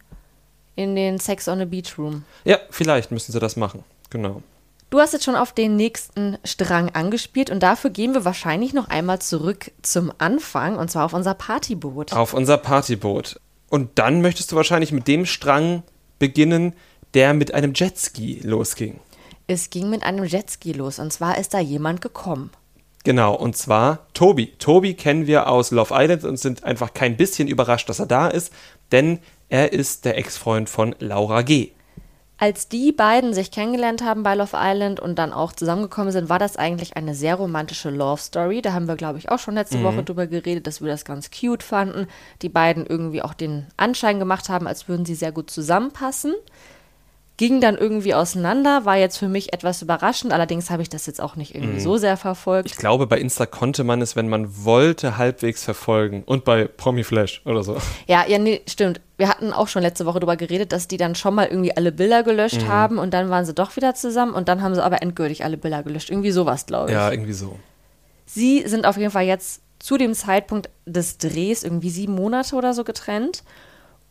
[0.75, 2.25] in den Sex on the Beach Room.
[2.45, 3.85] Ja, vielleicht müssen sie das machen.
[4.11, 4.43] Genau.
[4.91, 8.89] Du hast jetzt schon auf den nächsten Strang angespielt und dafür gehen wir wahrscheinlich noch
[8.89, 12.13] einmal zurück zum Anfang und zwar auf unser Partyboot.
[12.13, 13.41] Auf unser Partyboot.
[13.71, 15.83] Und dann möchtest du wahrscheinlich mit dem Strang
[16.19, 16.75] beginnen,
[17.15, 19.01] der mit einem Jetski losging.
[19.47, 22.51] Es ging mit einem Jetski los und zwar ist da jemand gekommen.
[23.05, 24.53] Genau, und zwar Tobi.
[24.59, 28.29] Tobi kennen wir aus Love Island und sind einfach kein bisschen überrascht, dass er da
[28.29, 28.53] ist,
[28.93, 29.21] denn
[29.53, 31.73] er ist der Ex-Freund von Laura G.
[32.39, 36.39] Als die beiden sich kennengelernt haben bei Love Island und dann auch zusammengekommen sind, war
[36.39, 38.63] das eigentlich eine sehr romantische Love Story.
[38.63, 39.85] Da haben wir, glaube ich, auch schon letzte mhm.
[39.85, 42.07] Woche drüber geredet, dass wir das ganz cute fanden.
[42.41, 46.33] Die beiden irgendwie auch den Anschein gemacht haben, als würden sie sehr gut zusammenpassen
[47.37, 50.33] ging dann irgendwie auseinander, war jetzt für mich etwas überraschend.
[50.33, 51.81] Allerdings habe ich das jetzt auch nicht irgendwie mhm.
[51.81, 52.71] so sehr verfolgt.
[52.71, 56.23] Ich glaube, bei Insta konnte man es, wenn man wollte, halbwegs verfolgen.
[56.25, 57.79] Und bei Promi Flash oder so.
[58.07, 59.01] Ja, ja, nee, stimmt.
[59.17, 61.93] Wir hatten auch schon letzte Woche darüber geredet, dass die dann schon mal irgendwie alle
[61.93, 62.69] Bilder gelöscht mhm.
[62.69, 65.57] haben und dann waren sie doch wieder zusammen und dann haben sie aber endgültig alle
[65.57, 66.11] Bilder gelöscht.
[66.11, 66.95] Irgendwie sowas, glaube ich.
[66.95, 67.59] Ja, irgendwie so.
[68.27, 72.73] Sie sind auf jeden Fall jetzt zu dem Zeitpunkt des Drehs irgendwie sieben Monate oder
[72.73, 73.43] so getrennt.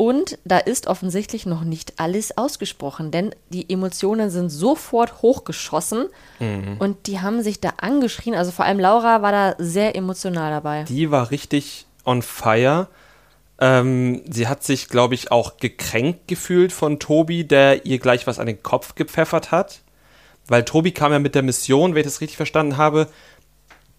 [0.01, 6.07] Und da ist offensichtlich noch nicht alles ausgesprochen, denn die Emotionen sind sofort hochgeschossen
[6.39, 6.77] Mhm.
[6.79, 8.33] und die haben sich da angeschrien.
[8.33, 10.85] Also vor allem Laura war da sehr emotional dabei.
[10.85, 12.87] Die war richtig on fire.
[13.59, 18.39] Ähm, sie hat sich, glaube ich, auch gekränkt gefühlt von Tobi, der ihr gleich was
[18.39, 19.81] an den Kopf gepfeffert hat.
[20.47, 23.07] Weil Tobi kam ja mit der Mission, wenn ich das richtig verstanden habe,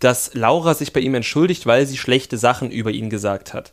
[0.01, 3.71] dass Laura sich bei ihm entschuldigt, weil sie schlechte Sachen über ihn gesagt hat.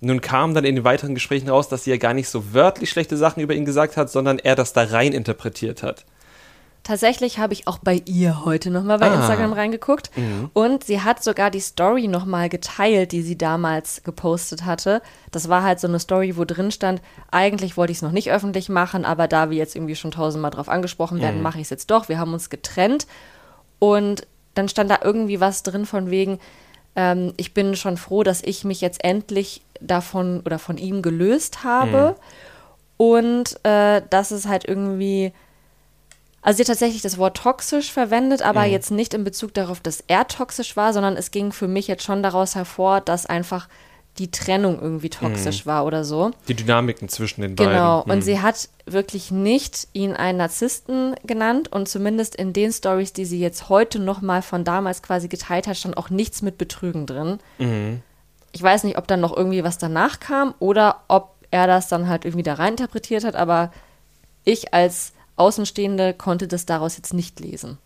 [0.00, 2.90] Nun kam dann in den weiteren Gesprächen raus, dass sie ja gar nicht so wörtlich
[2.90, 6.04] schlechte Sachen über ihn gesagt hat, sondern er das da rein interpretiert hat.
[6.82, 9.14] Tatsächlich habe ich auch bei ihr heute nochmal bei Ah.
[9.16, 10.12] Instagram reingeguckt
[10.52, 15.02] und sie hat sogar die Story nochmal geteilt, die sie damals gepostet hatte.
[15.32, 18.30] Das war halt so eine Story, wo drin stand, eigentlich wollte ich es noch nicht
[18.30, 21.70] öffentlich machen, aber da wir jetzt irgendwie schon tausendmal drauf angesprochen werden, mache ich es
[21.70, 22.08] jetzt doch.
[22.08, 23.08] Wir haben uns getrennt
[23.80, 26.38] und dann stand da irgendwie was drin von wegen,
[26.96, 31.62] ähm, ich bin schon froh, dass ich mich jetzt endlich davon oder von ihm gelöst
[31.62, 32.16] habe.
[32.96, 35.32] Und äh, dass es halt irgendwie
[36.46, 40.04] also sie hat tatsächlich das Wort toxisch verwendet, aber jetzt nicht in Bezug darauf, dass
[40.06, 43.68] er toxisch war, sondern es ging für mich jetzt schon daraus hervor, dass einfach
[44.18, 46.30] die Trennung irgendwie toxisch war oder so.
[46.48, 47.72] Die Dynamiken zwischen den beiden.
[47.72, 48.04] Genau.
[48.04, 48.10] Hm.
[48.10, 53.24] Und sie hat wirklich nicht ihn einen Narzissten genannt und zumindest in den Stories, die
[53.24, 57.38] sie jetzt heute nochmal von damals quasi geteilt hat, stand auch nichts mit Betrügen drin.
[57.58, 58.02] Mhm.
[58.52, 62.08] Ich weiß nicht, ob dann noch irgendwie was danach kam oder ob er das dann
[62.08, 63.72] halt irgendwie da rein interpretiert hat, aber
[64.44, 67.78] ich als Außenstehende konnte das daraus jetzt nicht lesen.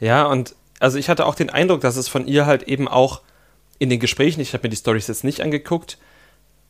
[0.00, 3.20] Ja, und also ich hatte auch den Eindruck, dass es von ihr halt eben auch
[3.84, 5.98] in den Gesprächen, ich habe mir die Stories jetzt nicht angeguckt,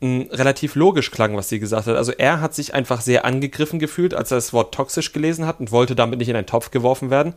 [0.01, 1.95] relativ logisch klang, was sie gesagt hat.
[1.95, 5.59] Also er hat sich einfach sehr angegriffen gefühlt, als er das Wort toxisch gelesen hat
[5.59, 7.33] und wollte damit nicht in einen Topf geworfen werden.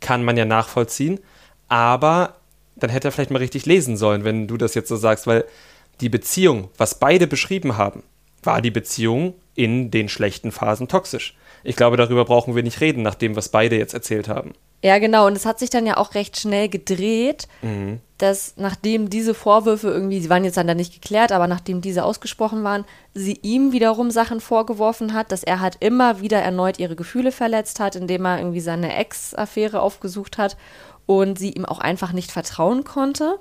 [0.00, 1.20] Kann man ja nachvollziehen.
[1.68, 2.36] Aber
[2.76, 5.44] dann hätte er vielleicht mal richtig lesen sollen, wenn du das jetzt so sagst, weil
[6.00, 8.02] die Beziehung, was beide beschrieben haben,
[8.42, 11.36] war die Beziehung in den schlechten Phasen toxisch.
[11.64, 14.52] Ich glaube, darüber brauchen wir nicht reden, nach dem, was beide jetzt erzählt haben.
[14.84, 15.26] Ja, genau.
[15.26, 17.48] Und es hat sich dann ja auch recht schnell gedreht,
[18.18, 22.04] dass nachdem diese Vorwürfe irgendwie, sie waren jetzt dann da nicht geklärt, aber nachdem diese
[22.04, 26.94] ausgesprochen waren, sie ihm wiederum Sachen vorgeworfen hat, dass er halt immer wieder erneut ihre
[26.94, 30.56] Gefühle verletzt hat, indem er irgendwie seine Ex-Affäre aufgesucht hat
[31.06, 33.38] und sie ihm auch einfach nicht vertrauen konnte.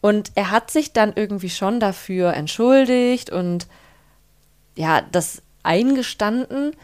[0.00, 3.66] Und er hat sich dann irgendwie schon dafür entschuldigt und
[4.76, 6.76] ja, das eingestanden.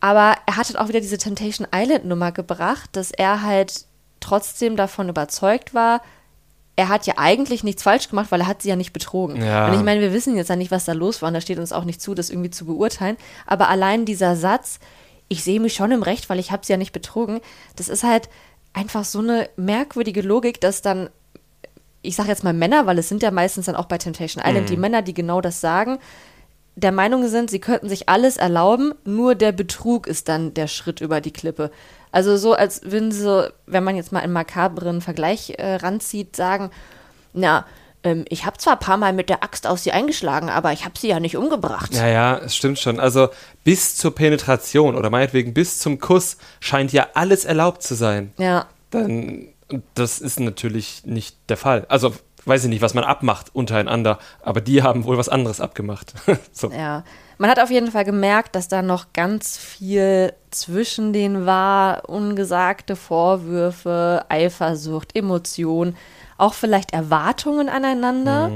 [0.00, 3.84] Aber er hat halt auch wieder diese Temptation Island Nummer gebracht, dass er halt
[4.20, 6.00] trotzdem davon überzeugt war,
[6.76, 9.42] er hat ja eigentlich nichts falsch gemacht, weil er hat sie ja nicht betrogen.
[9.42, 9.68] Ja.
[9.68, 11.58] Und ich meine, wir wissen jetzt ja nicht, was da los war und da steht
[11.58, 13.18] uns auch nicht zu, das irgendwie zu beurteilen.
[13.46, 14.78] Aber allein dieser Satz,
[15.28, 17.40] ich sehe mich schon im Recht, weil ich habe sie ja nicht betrogen,
[17.76, 18.30] das ist halt
[18.72, 21.10] einfach so eine merkwürdige Logik, dass dann,
[22.00, 24.70] ich sage jetzt mal Männer, weil es sind ja meistens dann auch bei Temptation Island
[24.70, 25.98] die Männer, die genau das sagen,
[26.80, 31.00] der Meinung sind, sie könnten sich alles erlauben, nur der Betrug ist dann der Schritt
[31.00, 31.70] über die Klippe.
[32.12, 36.70] Also so, als würden sie, wenn man jetzt mal einen makabren Vergleich äh, ranzieht, sagen,
[37.32, 37.66] na,
[38.02, 40.84] ähm, ich habe zwar ein paar Mal mit der Axt aus sie eingeschlagen, aber ich
[40.84, 41.94] habe sie ja nicht umgebracht.
[41.94, 42.98] Ja, ja, es stimmt schon.
[42.98, 43.28] Also
[43.62, 48.32] bis zur Penetration oder meinetwegen bis zum Kuss scheint ja alles erlaubt zu sein.
[48.38, 48.66] Ja.
[48.90, 49.48] Dann,
[49.94, 51.84] das ist natürlich nicht der Fall.
[51.88, 52.14] Also
[52.44, 56.14] weiß ich nicht, was man abmacht untereinander, aber die haben wohl was anderes abgemacht.
[56.52, 56.70] so.
[56.70, 57.04] Ja,
[57.38, 62.96] man hat auf jeden Fall gemerkt, dass da noch ganz viel zwischen denen war, ungesagte
[62.96, 65.96] Vorwürfe, Eifersucht, Emotion,
[66.38, 68.50] auch vielleicht Erwartungen aneinander.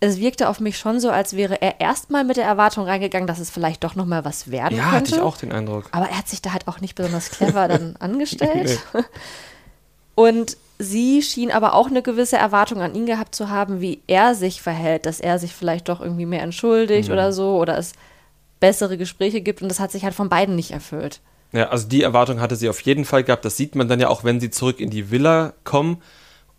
[0.00, 3.40] Es wirkte auf mich schon so, als wäre er erstmal mit der Erwartung reingegangen, dass
[3.40, 4.96] es vielleicht doch noch mal was werden Ja, könnte.
[4.96, 5.86] hatte ich auch den Eindruck.
[5.90, 8.78] Aber er hat sich da halt auch nicht besonders clever dann angestellt.
[10.14, 14.34] Und sie schien aber auch eine gewisse Erwartung an ihn gehabt zu haben, wie er
[14.34, 17.92] sich verhält, dass er sich vielleicht doch irgendwie mehr entschuldigt oder so oder es
[18.60, 21.20] bessere Gespräche gibt und das hat sich halt von beiden nicht erfüllt.
[21.52, 23.44] Ja, also die Erwartung hatte sie auf jeden Fall gehabt.
[23.44, 26.02] Das sieht man dann ja auch, wenn sie zurück in die Villa kommen.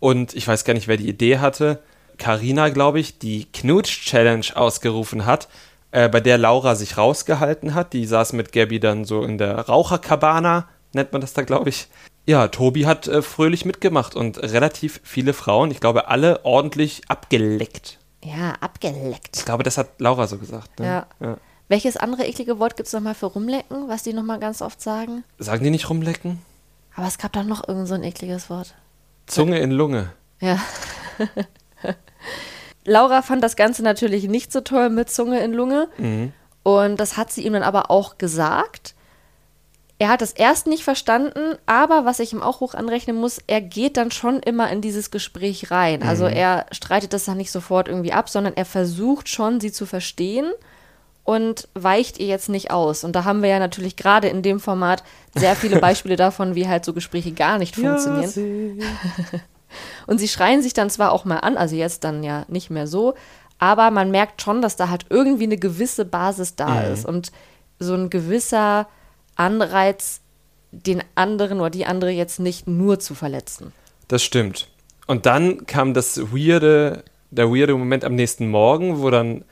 [0.00, 1.80] Und ich weiß gar nicht, wer die Idee hatte.
[2.18, 5.48] Karina, glaube ich, die Knutsch-Challenge ausgerufen hat,
[5.92, 7.92] äh, bei der Laura sich rausgehalten hat.
[7.92, 11.86] Die saß mit Gabby dann so in der Raucherkabana, nennt man das da, glaube ich.
[12.30, 17.98] Ja, Tobi hat äh, fröhlich mitgemacht und relativ viele Frauen, ich glaube, alle ordentlich abgeleckt.
[18.22, 19.36] Ja, abgeleckt.
[19.38, 20.78] Ich glaube, das hat Laura so gesagt.
[20.78, 20.86] Ne?
[20.86, 21.06] Ja.
[21.18, 21.38] Ja.
[21.66, 25.24] Welches andere eklige Wort gibt es nochmal für rumlecken, was die nochmal ganz oft sagen?
[25.38, 26.38] Sagen die nicht rumlecken?
[26.94, 28.76] Aber es gab doch noch irgend so ein ekliges Wort.
[29.26, 30.12] Zunge in Lunge.
[30.40, 30.60] Ja.
[32.84, 35.88] Laura fand das Ganze natürlich nicht so toll mit Zunge in Lunge.
[36.62, 38.94] Und das hat sie ihm dann aber auch gesagt.
[40.00, 43.60] Er hat es erst nicht verstanden, aber was ich ihm auch hoch anrechnen muss, er
[43.60, 46.02] geht dann schon immer in dieses Gespräch rein.
[46.02, 46.32] Also Mhm.
[46.32, 50.50] er streitet das dann nicht sofort irgendwie ab, sondern er versucht schon, sie zu verstehen
[51.22, 53.04] und weicht ihr jetzt nicht aus.
[53.04, 55.04] Und da haben wir ja natürlich gerade in dem Format
[55.36, 58.30] sehr viele Beispiele davon, wie halt so Gespräche gar nicht funktionieren.
[60.06, 62.86] Und sie schreien sich dann zwar auch mal an, also jetzt dann ja nicht mehr
[62.88, 63.14] so,
[63.58, 66.92] aber man merkt schon, dass da halt irgendwie eine gewisse Basis da Mhm.
[66.94, 67.30] ist und
[67.78, 68.88] so ein gewisser
[69.40, 70.20] Anreiz,
[70.70, 73.72] den anderen oder die andere jetzt nicht nur zu verletzen.
[74.06, 74.68] Das stimmt.
[75.06, 79.44] Und dann kam das weirde, der weirde Moment am nächsten Morgen, wo dann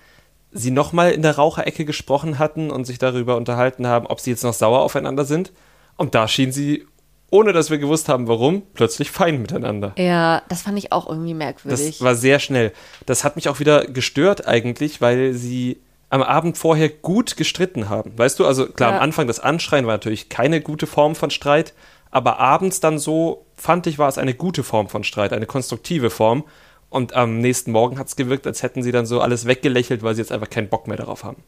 [0.52, 4.44] sie nochmal in der Raucherecke gesprochen hatten und sich darüber unterhalten haben, ob sie jetzt
[4.44, 5.52] noch sauer aufeinander sind.
[5.96, 6.86] Und da schien sie,
[7.30, 9.94] ohne dass wir gewusst haben, warum, plötzlich fein miteinander.
[9.98, 11.98] Ja, das fand ich auch irgendwie merkwürdig.
[11.98, 12.72] Das war sehr schnell.
[13.06, 15.78] Das hat mich auch wieder gestört eigentlich, weil sie
[16.10, 18.16] am Abend vorher gut gestritten haben.
[18.18, 18.96] Weißt du, also klar, Ja.
[18.96, 21.74] am Anfang das Anschreien war natürlich keine gute Form von Streit,
[22.10, 26.10] aber abends dann so, fand ich, war es eine gute Form von Streit, eine konstruktive
[26.10, 26.44] Form.
[26.90, 30.14] Und am nächsten Morgen hat es gewirkt, als hätten sie dann so alles weggelächelt, weil
[30.14, 31.44] sie jetzt einfach keinen Bock mehr darauf haben.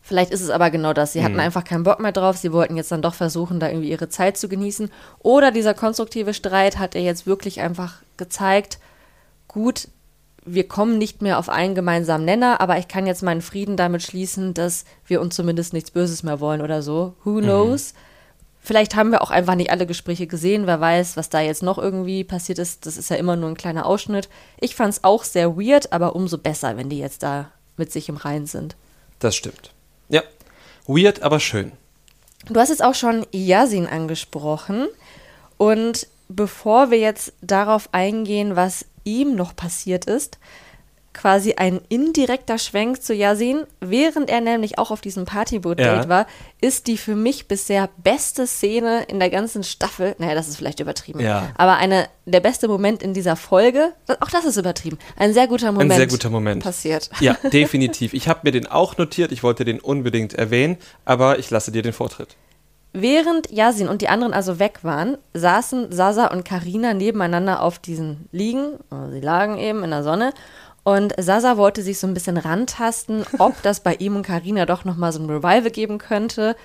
[0.00, 1.12] Vielleicht ist es aber genau das.
[1.12, 1.40] Sie hatten Mhm.
[1.40, 2.38] einfach keinen Bock mehr drauf.
[2.38, 4.90] Sie wollten jetzt dann doch versuchen, da irgendwie ihre Zeit zu genießen.
[5.18, 8.78] Oder dieser konstruktive Streit hat er jetzt wirklich einfach gezeigt,
[9.48, 9.88] gut,
[10.44, 14.02] wir kommen nicht mehr auf einen gemeinsamen Nenner, aber ich kann jetzt meinen Frieden damit
[14.02, 17.14] schließen, dass wir uns zumindest nichts Böses mehr wollen oder so.
[17.24, 17.94] Who knows?
[18.60, 20.66] Vielleicht haben wir auch einfach nicht alle Gespräche gesehen.
[20.66, 22.86] Wer weiß, was da jetzt noch irgendwie passiert ist.
[22.86, 24.28] Das ist ja immer nur ein kleiner Ausschnitt.
[24.60, 28.08] Ich fand es auch sehr weird, aber umso besser, wenn die jetzt da mit sich
[28.08, 28.76] im Reinen sind.
[29.20, 29.72] Das stimmt.
[30.08, 30.22] Ja.
[30.86, 31.72] Weird, aber schön.
[32.46, 34.88] Du hast jetzt auch schon Yasin angesprochen.
[35.56, 40.38] Und bevor wir jetzt darauf eingehen, was ihm noch passiert ist,
[41.14, 46.08] quasi ein indirekter Schwenk zu Yasin, während er nämlich auch auf diesem Partyboot-Date Ja.
[46.08, 46.26] war,
[46.60, 50.14] ist die für mich bisher beste Szene in der ganzen Staffel.
[50.18, 51.18] Naja, das ist vielleicht übertrieben.
[51.18, 51.50] Ja.
[51.56, 54.98] Aber eine, der beste Moment in dieser Folge, auch das ist übertrieben.
[55.16, 55.92] Ein sehr guter Moment.
[55.94, 56.62] sehr guter Moment.
[56.62, 57.10] Passiert.
[57.18, 58.12] Ja, definitiv.
[58.14, 61.82] Ich habe mir den auch notiert, ich wollte den unbedingt erwähnen, aber ich lasse dir
[61.82, 62.36] den Vortritt.
[62.92, 68.28] Während Yasin und die anderen also weg waren, saßen Sasa und Karina nebeneinander auf diesen
[68.32, 68.78] Liegen.
[68.90, 70.32] Also Sie lagen eben in der Sonne.
[70.84, 74.84] Und Sasa wollte sich so ein bisschen rantasten, ob das bei ihm und Karina doch
[74.84, 76.56] nochmal so ein Revival geben könnte.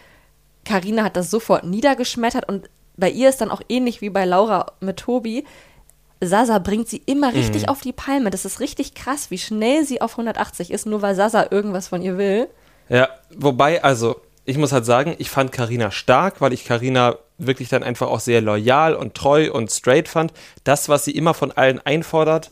[0.66, 4.72] Karina hat das sofort niedergeschmettert und bei ihr ist dann auch ähnlich wie bei Laura
[4.80, 5.46] mit Tobi.
[6.22, 8.30] Sasa bringt sie immer richtig auf die Palme.
[8.30, 12.02] Das ist richtig krass, wie schnell sie auf 180 ist, nur weil Sasa irgendwas von
[12.02, 12.48] ihr will.
[12.88, 17.70] Ja, wobei, also, ich muss halt sagen, ich fand Karina stark, weil ich Karina wirklich
[17.70, 20.34] dann einfach auch sehr loyal und treu und straight fand.
[20.64, 22.52] Das, was sie immer von allen einfordert,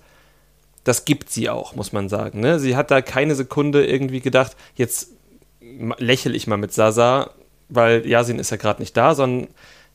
[0.84, 2.40] das gibt sie auch, muss man sagen.
[2.40, 2.60] Ne?
[2.60, 5.10] Sie hat da keine Sekunde irgendwie gedacht, jetzt
[5.98, 7.32] lächel ich mal mit Sasa,
[7.70, 9.50] weil Yasin ist ja gerade nicht da, sondern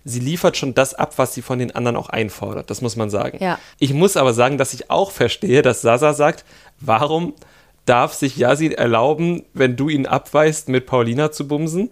[0.04, 2.70] sie liefert schon das ab, was sie von den anderen auch einfordert.
[2.70, 3.38] Das muss man sagen.
[3.40, 3.59] Ja.
[3.78, 6.44] Ich muss aber sagen, dass ich auch verstehe, dass Sasa sagt,
[6.78, 7.35] warum
[7.87, 11.90] darf sich Yasin erlauben, wenn du ihn abweist, mit Paulina zu bumsen?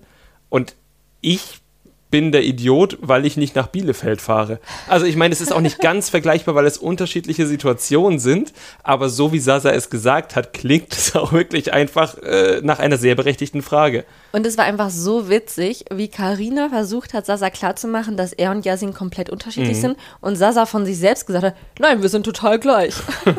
[0.51, 0.77] Und
[1.21, 1.61] ich
[2.11, 4.61] bin der Idiot, weil ich nicht nach Bielefeld fahre.
[4.89, 9.09] Also ich meine, es ist auch nicht ganz vergleichbar, weil es unterschiedliche Situationen sind, aber
[9.09, 13.15] so wie Sasa es gesagt hat, klingt es auch wirklich einfach äh, nach einer sehr
[13.17, 14.05] berechtigten Frage.
[14.33, 18.65] Und es war einfach so witzig, wie Karina versucht hat, Sasa klarzumachen, dass er und
[18.65, 19.97] Yasin komplett unterschiedlich sind.
[20.21, 22.95] Und Sasa von sich selbst gesagt hat, nein, wir sind total gleich.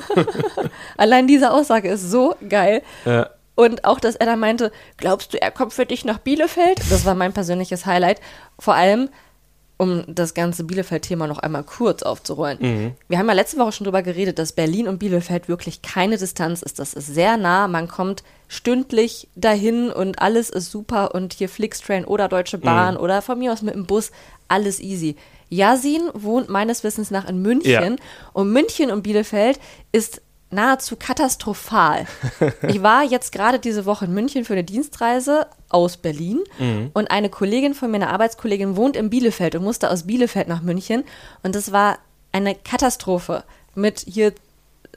[0.97, 2.82] Allein diese Aussage ist so geil.
[3.06, 3.30] Ja.
[3.56, 6.80] Und auch, dass er dann meinte, glaubst du, er kommt für dich nach Bielefeld?
[6.89, 8.20] Das war mein persönliches Highlight.
[8.60, 9.10] Vor allem,
[9.78, 12.96] um das ganze Bielefeld-Thema noch einmal kurz aufzurollen.
[13.10, 16.62] Wir haben ja letzte Woche schon drüber geredet, dass Berlin und Bielefeld wirklich keine Distanz
[16.62, 16.80] ist.
[16.80, 17.68] Das ist sehr nah.
[17.68, 21.13] Man kommt stündlich dahin und alles ist super.
[21.13, 24.12] Und hier Flixtrain oder Deutsche Bahn oder von mir aus mit dem Bus,
[24.48, 25.18] alles easy.
[25.50, 27.72] Yasin wohnt meines Wissens nach in München.
[27.72, 27.96] Ja.
[28.34, 29.60] Und München und Bielefeld
[29.91, 30.22] ist
[30.56, 32.06] nahezu katastrophal.
[32.68, 36.41] ich war jetzt gerade diese Woche in München für eine Dienstreise aus Berlin
[36.94, 40.62] und eine Kollegin von mir, eine Arbeitskollegin, wohnt in Bielefeld und musste aus Bielefeld nach
[40.62, 41.04] München
[41.44, 42.00] und das war
[42.32, 43.44] eine Katastrophe
[43.76, 44.34] mit hier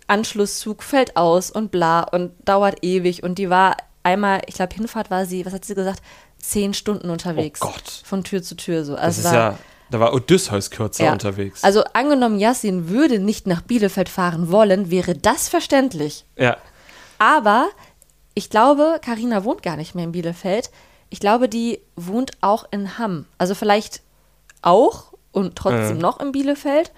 [0.07, 5.11] Anschlusszug fällt aus und bla und dauert ewig und die war einmal, ich glaube Hinfahrt
[5.11, 6.03] war sie, was hat sie gesagt,
[6.39, 7.61] zehn Stunden unterwegs.
[7.63, 8.03] Oh Gott.
[8.05, 8.95] Von Tür zu Tür so.
[8.95, 9.59] Das Also ist war, ja,
[9.91, 11.13] da war Odysseus kürzer ja.
[11.13, 11.65] unterwegs.
[11.65, 16.25] Also angenommen, Yassin würde nicht nach Bielefeld fahren wollen, wäre das verständlich.
[16.37, 16.57] ja.
[17.21, 17.69] Aber
[18.35, 20.71] ich glaube, Karina wohnt gar nicht mehr in Bielefeld.
[21.11, 23.25] Ich glaube, die wohnt auch in Hamm.
[23.39, 24.03] Also vielleicht
[24.63, 26.03] auch und trotzdem Ja.
[26.03, 26.93] noch in Bielefeld.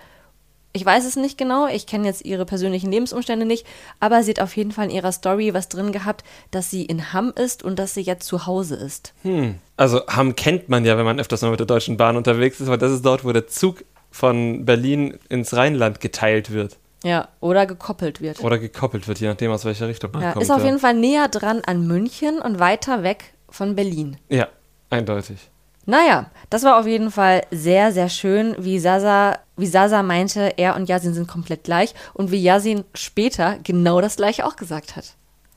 [0.72, 3.66] Ich weiß es nicht genau, ich kenne jetzt ihre persönlichen Lebensumstände nicht,
[3.98, 7.12] aber sie hat auf jeden Fall in ihrer Story was drin gehabt, dass sie in
[7.12, 9.12] Hamm ist und dass sie jetzt zu Hause ist.
[9.22, 9.56] Hm.
[9.76, 12.68] Also Hamm kennt man ja, wenn man öfters mal mit der Deutschen Bahn unterwegs ist,
[12.68, 16.76] weil das ist dort, wo der Zug von Berlin ins Rheinland geteilt wird.
[17.02, 18.44] Ja, oder gekoppelt wird.
[18.44, 20.42] Oder gekoppelt wird, je nachdem, aus welcher Richtung man ja, kommt.
[20.44, 20.66] ist auf ja.
[20.66, 24.18] jeden Fall näher dran an München und weiter weg von Berlin.
[24.28, 24.48] Ja,
[24.90, 25.50] eindeutig.
[25.90, 30.76] Naja, das war auf jeden Fall sehr, sehr schön, wie Sasa, wie Sasa meinte, er
[30.76, 35.16] und Yasin sind komplett gleich und wie Yasin später genau das gleiche auch gesagt hat.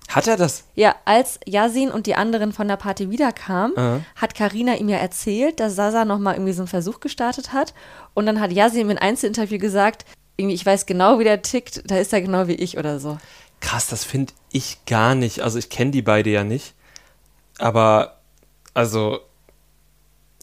[0.09, 0.63] Hat er das?
[0.73, 3.99] Ja, als Yasin und die anderen von der Party wiederkamen, Aha.
[4.15, 7.75] hat Karina ihm ja erzählt, dass Sasa nochmal irgendwie so einen Versuch gestartet hat.
[8.15, 10.03] Und dann hat Yasin im Einzelinterview gesagt,
[10.35, 13.19] irgendwie, ich weiß genau, wie der tickt, da ist er genau wie ich oder so.
[13.59, 15.41] Krass, das finde ich gar nicht.
[15.41, 16.73] Also ich kenne die beide ja nicht.
[17.59, 18.17] Aber,
[18.73, 19.19] also,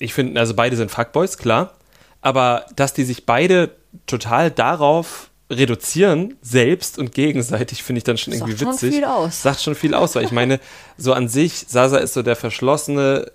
[0.00, 1.74] ich finde, also beide sind Fuckboys, klar.
[2.22, 3.70] Aber dass die sich beide
[4.06, 8.94] total darauf reduzieren, selbst und gegenseitig, finde ich dann schon Sagt irgendwie schon witzig.
[8.94, 9.42] viel aus.
[9.42, 10.60] Sagt schon viel aus, weil ich meine,
[10.96, 13.30] so an sich, Sasa ist so der verschlossene,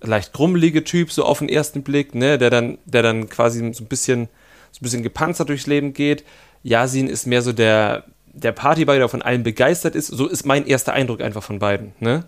[0.00, 3.84] leicht grummelige Typ, so auf den ersten Blick, ne, der dann, der dann quasi so
[3.84, 4.28] ein bisschen,
[4.70, 6.24] so ein bisschen gepanzert durchs Leben geht.
[6.62, 10.06] Yasin ist mehr so der, der Partyboy, der von allem begeistert ist.
[10.06, 12.24] So ist mein erster Eindruck einfach von beiden, ne?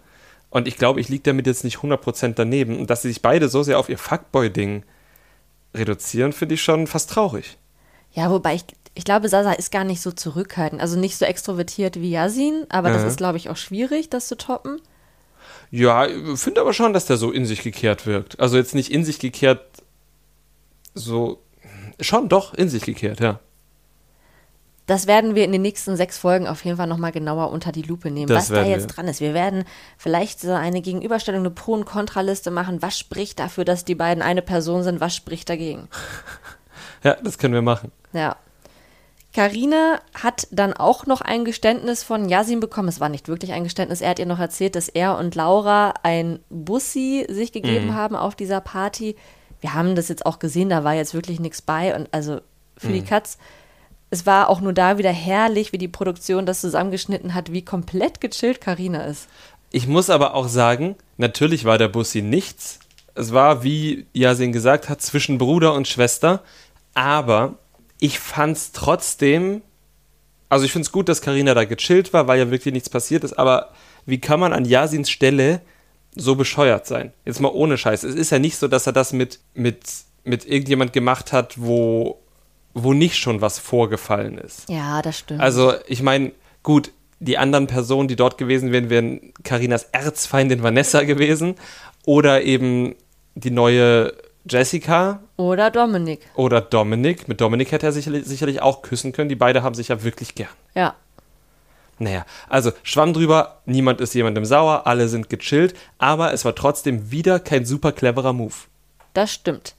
[0.50, 2.78] Und ich glaube, ich liege damit jetzt nicht 100% daneben.
[2.78, 4.82] Und dass sie sich beide so sehr auf ihr Fuckboy-Ding
[5.74, 7.56] reduzieren, finde ich schon fast traurig.
[8.12, 12.00] Ja, wobei ich, ich glaube, Sasa ist gar nicht so zurückhaltend, also nicht so extrovertiert
[12.00, 13.08] wie Yasin, aber das Ja.
[13.08, 14.80] ist, glaube ich, auch schwierig, das zu toppen.
[15.70, 18.40] Ja, finde aber schon, dass der so in sich gekehrt wirkt.
[18.40, 19.64] Also jetzt nicht in sich gekehrt,
[20.94, 21.40] so.
[22.00, 23.38] Schon, doch, in sich gekehrt, ja.
[24.90, 27.82] Das werden wir in den nächsten sechs Folgen auf jeden Fall nochmal genauer unter die
[27.82, 28.94] Lupe nehmen, Das was da jetzt wir.
[28.94, 29.20] dran ist.
[29.20, 29.64] Wir werden
[29.96, 32.82] vielleicht so eine Gegenüberstellung, eine Pro- und Kontraliste machen.
[32.82, 35.00] Was spricht dafür, dass die beiden eine Person sind?
[35.00, 35.88] Was spricht dagegen?
[37.02, 37.92] Ja, das können wir machen.
[38.12, 38.36] Ja.
[39.34, 42.88] Karina hat dann auch noch ein Geständnis von Yasin bekommen.
[42.88, 44.00] Es war nicht wirklich ein Geständnis.
[44.00, 47.94] Er hat ihr noch erzählt, dass er und Laura ein Bussi sich gegeben Mhm.
[47.94, 49.16] haben auf dieser Party.
[49.60, 52.40] Wir haben das jetzt auch gesehen, da war jetzt wirklich nichts bei und also
[52.76, 52.92] für Mhm.
[52.94, 53.38] die Katz.
[54.10, 58.20] Es war auch nur da wieder herrlich, wie die Produktion das zusammengeschnitten hat, wie komplett
[58.20, 59.28] gechillt Karina ist.
[59.70, 62.80] Ich muss aber auch sagen, natürlich war der Bussi nichts.
[63.14, 66.42] Es war, wie Yasin gesagt hat, zwischen Bruder und Schwester.
[66.94, 67.54] Aber
[68.00, 69.62] ich fand's trotzdem.
[70.48, 73.34] Also ich find's gut, dass Karina da gechillt war, weil ja wirklich nichts passiert ist.
[73.34, 73.70] Aber
[74.06, 75.60] wie kann man an Yasins Stelle
[76.16, 77.12] so bescheuert sein?
[77.24, 78.02] Jetzt mal ohne Scheiß.
[78.02, 79.84] Es ist ja nicht so, dass er das mit, mit,
[80.24, 82.19] mit irgendjemand gemacht hat, wo,
[82.74, 84.68] wo nicht schon was vorgefallen ist.
[84.68, 85.40] Ja, das stimmt.
[85.40, 91.02] Also, ich meine, gut, die anderen Personen, die dort gewesen wären, wären Karinas Erzfeindin Vanessa
[91.02, 91.54] gewesen
[92.06, 92.94] oder eben
[93.34, 94.12] die neue
[94.48, 96.20] Jessica Oder Dominik.
[96.34, 97.28] oder Dominik.
[97.28, 99.28] Mit Dominik hätte er sicherlich, sicherlich auch küssen können.
[99.28, 100.48] Die beide haben sich ja wirklich gern.
[100.74, 100.94] Ja.
[101.98, 107.10] Naja, also Schwamm drüber, niemand ist jemandem sauer, alle sind gechillt, aber es war trotzdem
[107.10, 108.54] wieder kein super cleverer Move.
[109.12, 109.74] Das stimmt.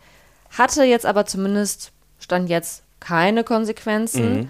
[0.52, 4.48] Hatte jetzt aber zumindest, stand jetzt, keine Konsequenzen.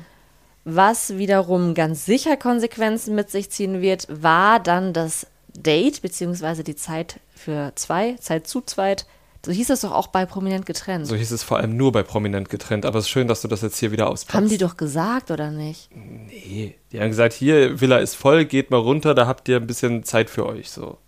[0.63, 6.75] Was wiederum ganz sicher Konsequenzen mit sich ziehen wird, war dann das Date, beziehungsweise die
[6.75, 9.07] Zeit für zwei, Zeit zu zweit.
[9.43, 11.07] So hieß es doch auch bei Prominent getrennt.
[11.07, 13.47] So hieß es vor allem nur bei Prominent getrennt, aber es ist schön, dass du
[13.47, 14.35] das jetzt hier wieder auspackst.
[14.35, 15.89] Haben die doch gesagt, oder nicht?
[15.95, 19.65] Nee, die haben gesagt, hier, Villa ist voll, geht mal runter, da habt ihr ein
[19.65, 20.99] bisschen Zeit für euch, so.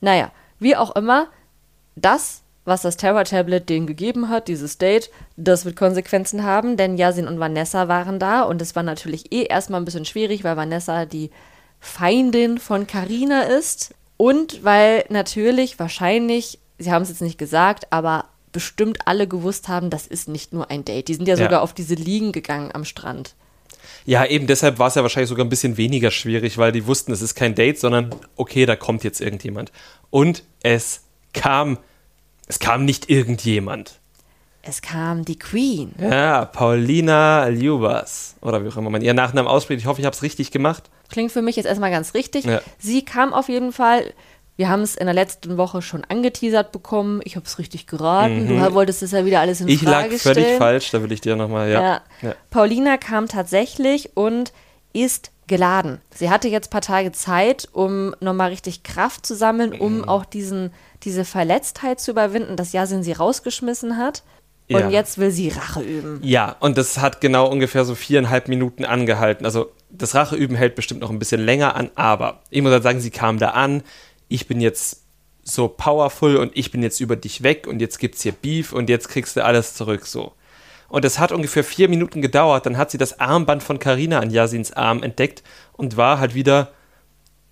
[0.00, 1.28] Naja, wie auch immer,
[1.96, 7.28] das, was das Terror-Tablet denen gegeben hat, dieses Date, das wird Konsequenzen haben, denn Yasin
[7.28, 11.06] und Vanessa waren da und es war natürlich eh erstmal ein bisschen schwierig, weil Vanessa
[11.06, 11.30] die
[11.80, 18.26] Feindin von Carina ist und weil natürlich wahrscheinlich, sie haben es jetzt nicht gesagt, aber
[18.52, 21.08] bestimmt alle gewusst haben, das ist nicht nur ein Date.
[21.08, 21.44] Die sind ja Ja.
[21.44, 23.34] sogar auf diese Liegen gegangen am Strand.
[24.06, 27.12] Ja, eben deshalb war es ja wahrscheinlich sogar ein bisschen weniger schwierig, weil die wussten,
[27.12, 29.72] es ist kein Date, sondern okay, da kommt jetzt irgendjemand.
[30.10, 31.02] Und es
[31.34, 31.78] kam,
[32.46, 34.00] es kam nicht irgendjemand.
[34.62, 35.94] Es kam die Queen.
[36.00, 38.34] Ja, Paulina Ljubas.
[38.40, 39.80] Oder wie auch immer man ihren Nachnamen ausspricht.
[39.80, 40.90] Ich hoffe, ich habe es richtig gemacht.
[41.08, 42.44] Klingt für mich jetzt erstmal ganz richtig.
[42.44, 42.60] Ja.
[42.78, 44.12] Sie kam auf jeden Fall.
[44.56, 47.20] Wir haben es in der letzten Woche schon angeteasert bekommen.
[47.24, 48.48] Ich habe es richtig geraten.
[48.48, 49.72] Du wolltest es ja wieder alles in Mhm.
[49.72, 50.58] Ich lag Frage völlig stellen.
[50.58, 51.82] falsch, da will ich dir nochmal, ja.
[51.82, 52.00] Ja.
[52.22, 52.34] ja.
[52.50, 54.52] Paulina kam tatsächlich und
[55.02, 56.00] ist geladen.
[56.14, 60.04] Sie hatte jetzt ein paar Tage Zeit, um nochmal richtig Kraft zu sammeln, um Mhm.
[60.08, 60.72] auch diesen,
[61.04, 64.24] diese Verletztheit zu überwinden, dass Yasin sie rausgeschmissen hat.
[64.68, 64.90] Und Ja.
[64.90, 66.18] jetzt will sie Rache üben.
[66.24, 69.44] Ja, und das hat genau ungefähr so viereinhalb Minuten angehalten.
[69.44, 72.98] Also das Racheüben hält bestimmt noch ein bisschen länger an, aber ich muss halt sagen,
[73.00, 73.84] sie kam da an.
[74.26, 75.02] Ich bin jetzt
[75.44, 78.90] so powerful und ich bin jetzt über dich weg und jetzt gibt's hier Beef und
[78.90, 80.32] jetzt kriegst du alles zurück so.
[80.88, 82.66] Und es hat ungefähr vier Minuten gedauert.
[82.66, 86.70] Dann hat sie das Armband von Karina an Yasins Arm entdeckt und war halt wieder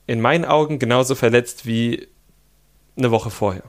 [0.07, 2.09] in meinen Augen genauso verletzt wie
[2.97, 3.65] eine Woche vorher.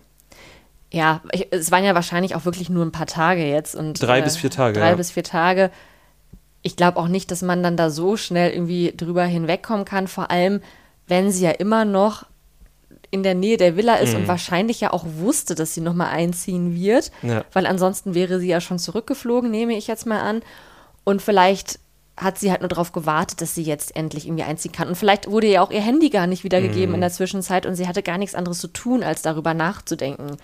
[0.91, 3.75] Ja, ich, es waren ja wahrscheinlich auch wirklich nur ein paar Tage jetzt.
[3.75, 4.79] Und, drei äh, bis vier Tage.
[4.79, 4.95] Drei ja.
[4.95, 5.71] bis vier Tage.
[6.61, 10.07] Ich glaube auch nicht, dass man dann da so schnell irgendwie drüber hinwegkommen kann.
[10.07, 10.61] Vor allem,
[11.07, 12.25] wenn sie ja immer noch
[13.15, 14.21] in der Nähe der Villa ist mhm.
[14.21, 17.11] und wahrscheinlich ja auch wusste, dass sie nochmal einziehen wird.
[17.23, 17.43] Ja.
[17.51, 20.43] Weil ansonsten wäre sie ja schon zurückgeflogen, nehme ich jetzt mal an.
[21.03, 21.79] Und vielleicht
[22.17, 24.87] hat sie halt nur darauf gewartet, dass sie jetzt endlich irgendwie einziehen kann.
[24.87, 26.95] Und vielleicht wurde ihr auch ihr Handy gar nicht wiedergegeben mhm.
[26.95, 30.37] in der Zwischenzeit und sie hatte gar nichts anderes zu tun, als darüber nachzudenken.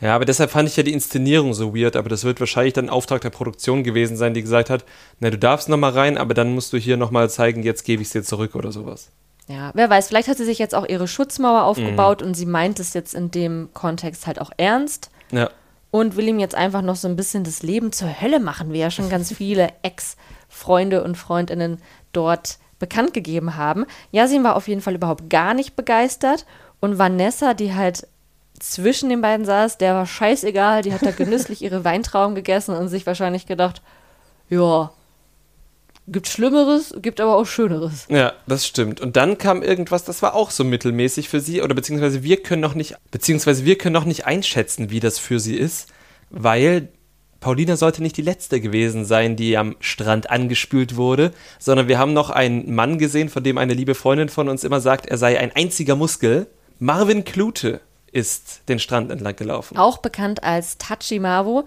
[0.00, 2.88] Ja, aber deshalb fand ich ja die Inszenierung so weird, aber das wird wahrscheinlich dann
[2.88, 4.84] Auftrag der Produktion gewesen sein, die gesagt hat,
[5.18, 8.08] na, du darfst nochmal rein, aber dann musst du hier nochmal zeigen, jetzt gebe ich
[8.08, 9.10] es dir zurück oder sowas.
[9.48, 12.28] Ja, wer weiß, vielleicht hat sie sich jetzt auch ihre Schutzmauer aufgebaut mhm.
[12.28, 15.10] und sie meint es jetzt in dem Kontext halt auch ernst.
[15.30, 15.50] Ja.
[15.90, 18.78] Und will ihm jetzt einfach noch so ein bisschen das Leben zur Hölle machen, wie
[18.78, 21.78] ja schon ganz viele Ex-Freunde und Freundinnen
[22.12, 23.86] dort bekannt gegeben haben.
[24.12, 26.44] Yasin war auf jeden Fall überhaupt gar nicht begeistert
[26.80, 28.06] und Vanessa, die halt
[28.60, 32.88] zwischen den beiden saß, der war scheißegal, die hat da genüsslich ihre Weintrauben gegessen und
[32.88, 33.82] sich wahrscheinlich gedacht,
[34.48, 34.90] ja,
[36.10, 38.06] gibt Schlimmeres, gibt aber auch Schöneres.
[38.08, 39.00] Ja, das stimmt.
[39.00, 42.62] Und dann kam irgendwas, das war auch so mittelmäßig für sie, oder beziehungsweise wir können
[42.62, 45.88] noch nicht, beziehungsweise wir können noch nicht einschätzen, wie das für sie ist,
[46.30, 46.88] weil
[47.40, 52.12] Paulina sollte nicht die letzte gewesen sein, die am Strand angespült wurde, sondern wir haben
[52.12, 55.38] noch einen Mann gesehen, von dem eine liebe Freundin von uns immer sagt, er sei
[55.38, 56.48] ein einziger Muskel.
[56.80, 57.80] Marvin Klute
[58.10, 59.76] ist den Strand entlang gelaufen.
[59.76, 61.64] Auch bekannt als Tachimavo.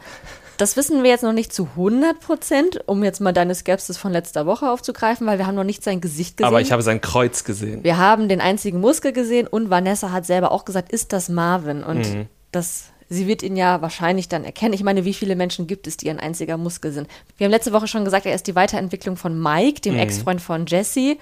[0.62, 4.12] Das wissen wir jetzt noch nicht zu 100 Prozent, um jetzt mal deine Skepsis von
[4.12, 6.48] letzter Woche aufzugreifen, weil wir haben noch nicht sein Gesicht gesehen.
[6.48, 7.84] Aber ich habe sein Kreuz gesehen.
[7.84, 11.84] Wir haben den einzigen Muskel gesehen und Vanessa hat selber auch gesagt, ist das Marvin?
[11.84, 12.28] Und mhm.
[12.52, 14.74] das sie wird ihn ja wahrscheinlich dann erkennen.
[14.76, 17.08] Ich meine, wie viele Menschen gibt es, die ein einziger Muskel sind?
[17.38, 20.02] Wir haben letzte Woche schon gesagt, er ist die Weiterentwicklung von Mike, dem mhm.
[20.02, 21.18] Ex-Freund von Jesse.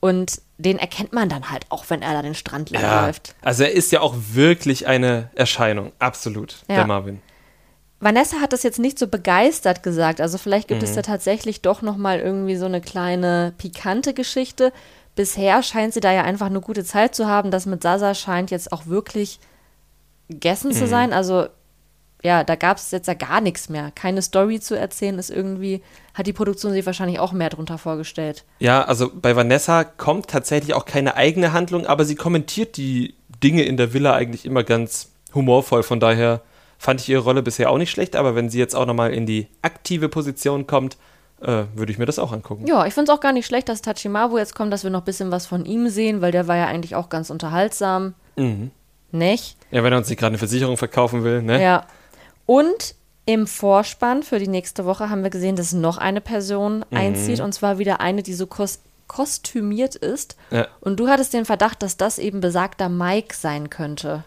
[0.00, 3.36] Und den erkennt man dann halt auch, wenn er da den Strand lang ja, läuft.
[3.40, 6.74] Also er ist ja auch wirklich eine Erscheinung, absolut, ja.
[6.74, 7.22] der Marvin.
[8.02, 10.20] Vanessa hat das jetzt nicht so begeistert gesagt.
[10.20, 10.88] Also vielleicht gibt mhm.
[10.88, 14.72] es da tatsächlich doch noch mal irgendwie so eine kleine pikante Geschichte.
[15.14, 17.52] Bisher scheint sie da ja einfach eine gute Zeit zu haben.
[17.52, 19.38] Das mit Sasa scheint jetzt auch wirklich
[20.28, 20.74] gegessen mhm.
[20.74, 21.12] zu sein.
[21.12, 21.46] Also
[22.24, 23.92] ja, da gab es jetzt ja gar nichts mehr.
[23.94, 25.80] Keine Story zu erzählen ist irgendwie,
[26.12, 28.44] hat die Produktion sich wahrscheinlich auch mehr drunter vorgestellt.
[28.58, 33.62] Ja, also bei Vanessa kommt tatsächlich auch keine eigene Handlung, aber sie kommentiert die Dinge
[33.62, 35.84] in der Villa eigentlich immer ganz humorvoll.
[35.84, 36.40] Von daher
[36.82, 39.24] fand ich ihre Rolle bisher auch nicht schlecht, aber wenn sie jetzt auch nochmal in
[39.24, 40.96] die aktive Position kommt,
[41.40, 42.66] äh, würde ich mir das auch angucken.
[42.66, 45.02] Ja, ich finde es auch gar nicht schlecht, dass Tachimabu jetzt kommt, dass wir noch
[45.02, 48.14] ein bisschen was von ihm sehen, weil der war ja eigentlich auch ganz unterhaltsam.
[48.34, 48.72] Mhm.
[49.12, 49.56] Nicht?
[49.70, 51.62] Ja, wenn er uns nicht gerade eine Versicherung verkaufen will, ne?
[51.62, 51.86] Ja.
[52.46, 56.96] Und im Vorspann für die nächste Woche haben wir gesehen, dass noch eine Person mhm.
[56.96, 60.36] einzieht und zwar wieder eine, die so kos kostümiert ist.
[60.50, 60.66] Ja.
[60.80, 64.24] Und du hattest den Verdacht, dass das eben besagter Mike sein könnte.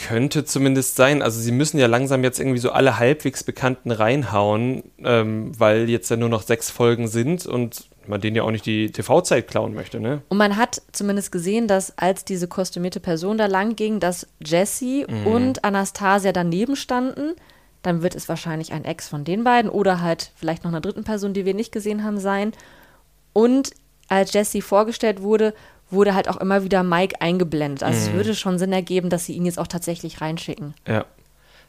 [0.00, 1.20] Könnte zumindest sein.
[1.20, 6.08] Also sie müssen ja langsam jetzt irgendwie so alle halbwegs Bekannten reinhauen, ähm, weil jetzt
[6.08, 9.74] ja nur noch sechs Folgen sind und man denen ja auch nicht die TV-Zeit klauen
[9.74, 10.22] möchte, ne?
[10.30, 15.04] Und man hat zumindest gesehen, dass als diese kostümierte Person da lang ging, dass Jessie
[15.06, 15.26] mhm.
[15.26, 17.34] und Anastasia daneben standen.
[17.82, 21.04] Dann wird es wahrscheinlich ein Ex von den beiden oder halt vielleicht noch einer dritten
[21.04, 22.52] Person, die wir nicht gesehen haben, sein.
[23.34, 23.72] Und
[24.08, 25.52] als Jessie vorgestellt wurde,
[25.90, 27.82] wurde halt auch immer wieder Mike eingeblendet.
[27.82, 28.06] Also mhm.
[28.06, 30.74] es würde schon Sinn ergeben, dass sie ihn jetzt auch tatsächlich reinschicken.
[30.86, 31.04] Ja.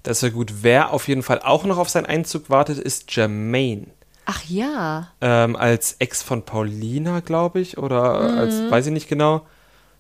[0.04, 0.64] Das ist ja gut.
[0.64, 3.88] Wer auf jeden Fall auch noch auf seinen Einzug wartet, ist Jermaine.
[4.26, 5.10] Ach ja.
[5.20, 8.38] Ähm, als Ex von Paulina, glaube ich, oder mhm.
[8.38, 9.46] als, weiß ich nicht genau,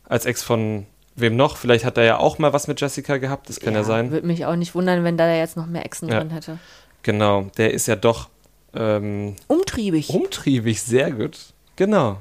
[0.05, 1.57] als Ex von wem noch?
[1.57, 4.11] Vielleicht hat er ja auch mal was mit Jessica gehabt, das kann ja, ja sein.
[4.11, 6.19] Würde mich auch nicht wundern, wenn da jetzt noch mehr Exen ja.
[6.19, 6.59] drin hätte.
[7.03, 8.29] Genau, der ist ja doch
[8.73, 10.09] ähm, umtriebig.
[10.09, 11.37] Umtriebig, sehr gut.
[11.75, 12.17] Genau.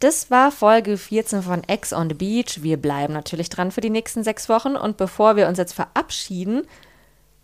[0.00, 2.62] Das war Folge 14 von Ex on the Beach.
[2.62, 4.76] Wir bleiben natürlich dran für die nächsten sechs Wochen.
[4.76, 6.62] Und bevor wir uns jetzt verabschieden,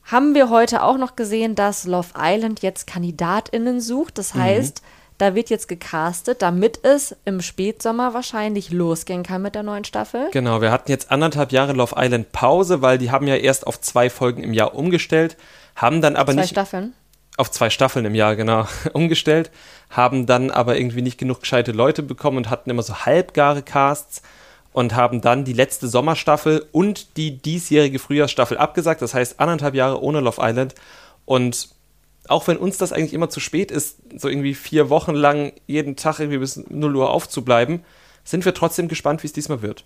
[0.05, 4.19] haben wir heute auch noch gesehen, dass Love Island jetzt KandidatInnen sucht.
[4.19, 4.43] Das mhm.
[4.43, 4.87] heißt, mhm.
[5.19, 10.29] da wird jetzt gecastet, damit es im Spätsommer wahrscheinlich losgehen kann mit der neuen Staffel.
[10.31, 13.81] Genau, wir hatten jetzt anderthalb Jahre Love Island Pause, weil die haben ja erst auf
[13.81, 15.37] zwei Folgen im Jahr umgestellt,
[15.75, 16.51] haben dann aber zwei nicht.
[16.51, 16.95] Zwei Staffeln?
[17.37, 19.51] Auf zwei Staffeln im Jahr, genau, umgestellt,
[19.91, 24.22] haben dann aber irgendwie nicht genug gescheite Leute bekommen und hatten immer so halbgare Casts
[24.72, 29.03] und haben dann die letzte Sommerstaffel und die diesjährige Frühjahrsstaffel abgesagt.
[29.03, 30.74] Das heißt anderthalb Jahre ohne Love Island.
[31.24, 31.68] Und
[32.28, 35.95] auch wenn uns das eigentlich immer zu spät ist, so irgendwie vier Wochen lang jeden
[35.95, 37.85] Tag irgendwie bis 0 Uhr aufzubleiben,
[38.24, 39.85] sind wir trotzdem gespannt, wie es diesmal wird.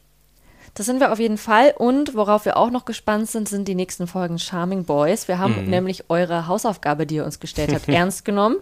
[0.75, 1.75] Das sind wir auf jeden Fall.
[1.77, 5.29] Und worauf wir auch noch gespannt sind, sind die nächsten Folgen Charming Boys.
[5.29, 5.71] Wir haben mhm.
[5.71, 8.57] nämlich eure Hausaufgabe, die ihr uns gestellt habt, ernst genommen.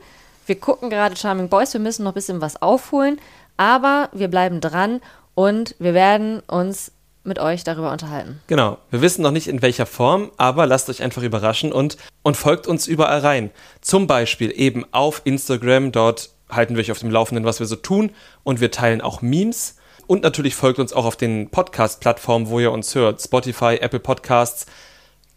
[0.47, 1.73] Wir gucken gerade Charming Boys.
[1.73, 3.19] Wir müssen noch ein bisschen was aufholen.
[3.57, 5.01] Aber wir bleiben dran
[5.35, 6.93] und wir werden uns
[7.27, 8.41] mit euch darüber unterhalten.
[8.47, 8.79] Genau.
[8.91, 12.67] Wir wissen noch nicht in welcher Form, aber lasst euch einfach überraschen und, und folgt
[12.67, 13.51] uns überall rein.
[13.81, 15.93] Zum Beispiel eben auf Instagram.
[15.93, 18.11] Dort halten wir euch auf dem Laufenden, was wir so tun.
[18.45, 19.77] Und wir teilen auch Memes.
[20.07, 23.21] Und natürlich folgt uns auch auf den Podcast-Plattformen, wo ihr uns hört.
[23.21, 24.67] Spotify, Apple Podcasts.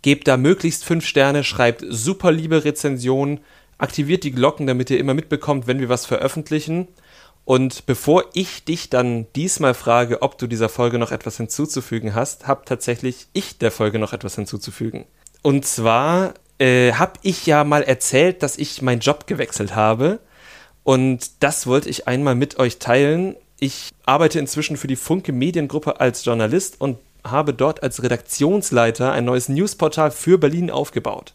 [0.02, 3.42] Gebt da möglichst fünf Sterne, schreibt super liebe Rezensionen,
[3.78, 6.88] aktiviert die Glocken, damit ihr immer mitbekommt, wenn wir was veröffentlichen.
[7.44, 12.48] Und bevor ich dich dann diesmal frage, ob du dieser Folge noch etwas hinzuzufügen hast,
[12.48, 15.06] habe tatsächlich ich der Folge noch etwas hinzuzufügen.
[15.42, 20.20] Und zwar äh, habe ich ja mal erzählt, dass ich meinen Job gewechselt habe.
[20.84, 23.36] Und das wollte ich einmal mit euch teilen.
[23.60, 29.26] Ich arbeite inzwischen für die Funke Mediengruppe als Journalist und habe dort als Redaktionsleiter ein
[29.26, 31.34] neues Newsportal für Berlin aufgebaut.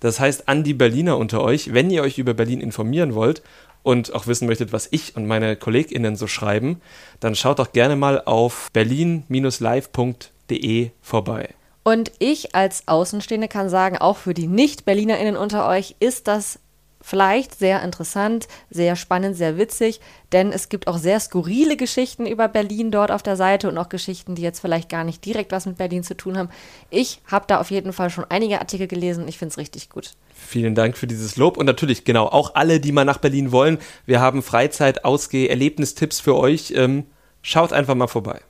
[0.00, 3.42] Das heißt, an die Berliner unter euch, wenn ihr euch über Berlin informieren wollt
[3.82, 6.80] und auch wissen möchtet, was ich und meine KollegInnen so schreiben,
[7.20, 11.50] dann schaut doch gerne mal auf berlin-live.de vorbei.
[11.84, 16.60] Und ich als Außenstehende kann sagen, auch für die Nicht-BerlinerInnen unter euch ist das
[17.00, 20.00] vielleicht sehr interessant, sehr spannend, sehr witzig,
[20.32, 23.88] denn es gibt auch sehr skurrile Geschichten über Berlin dort auf der Seite und auch
[23.88, 26.50] Geschichten, die jetzt vielleicht gar nicht direkt was mit Berlin zu tun haben.
[26.90, 29.90] Ich habe da auf jeden Fall schon einige Artikel gelesen und ich finde es richtig
[29.90, 30.12] gut.
[30.34, 33.78] Vielen Dank für dieses Lob und natürlich genau auch alle, die mal nach Berlin wollen.
[34.06, 36.72] Wir haben Freizeit, Ausgeh, Erlebnistipps für euch.
[36.76, 37.06] Ähm,
[37.42, 38.40] schaut einfach mal vorbei.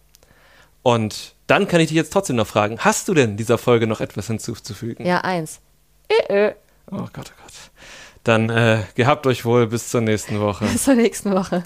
[0.82, 4.00] Und dann kann ich dich jetzt trotzdem noch fragen, hast du denn dieser Folge noch
[4.00, 5.04] etwas hinzuzufügen?
[5.04, 5.60] Ja, eins.
[6.08, 6.54] Äh, äh.
[6.90, 7.52] Oh Gott, oh Gott.
[8.24, 10.64] Dann äh, gehabt euch wohl bis zur nächsten Woche.
[10.72, 11.62] Bis zur nächsten Woche.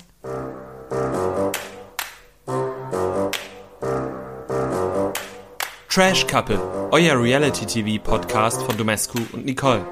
[5.88, 6.58] Trash Couple,
[6.90, 9.84] euer Reality TV Podcast von Domescu und Nicole.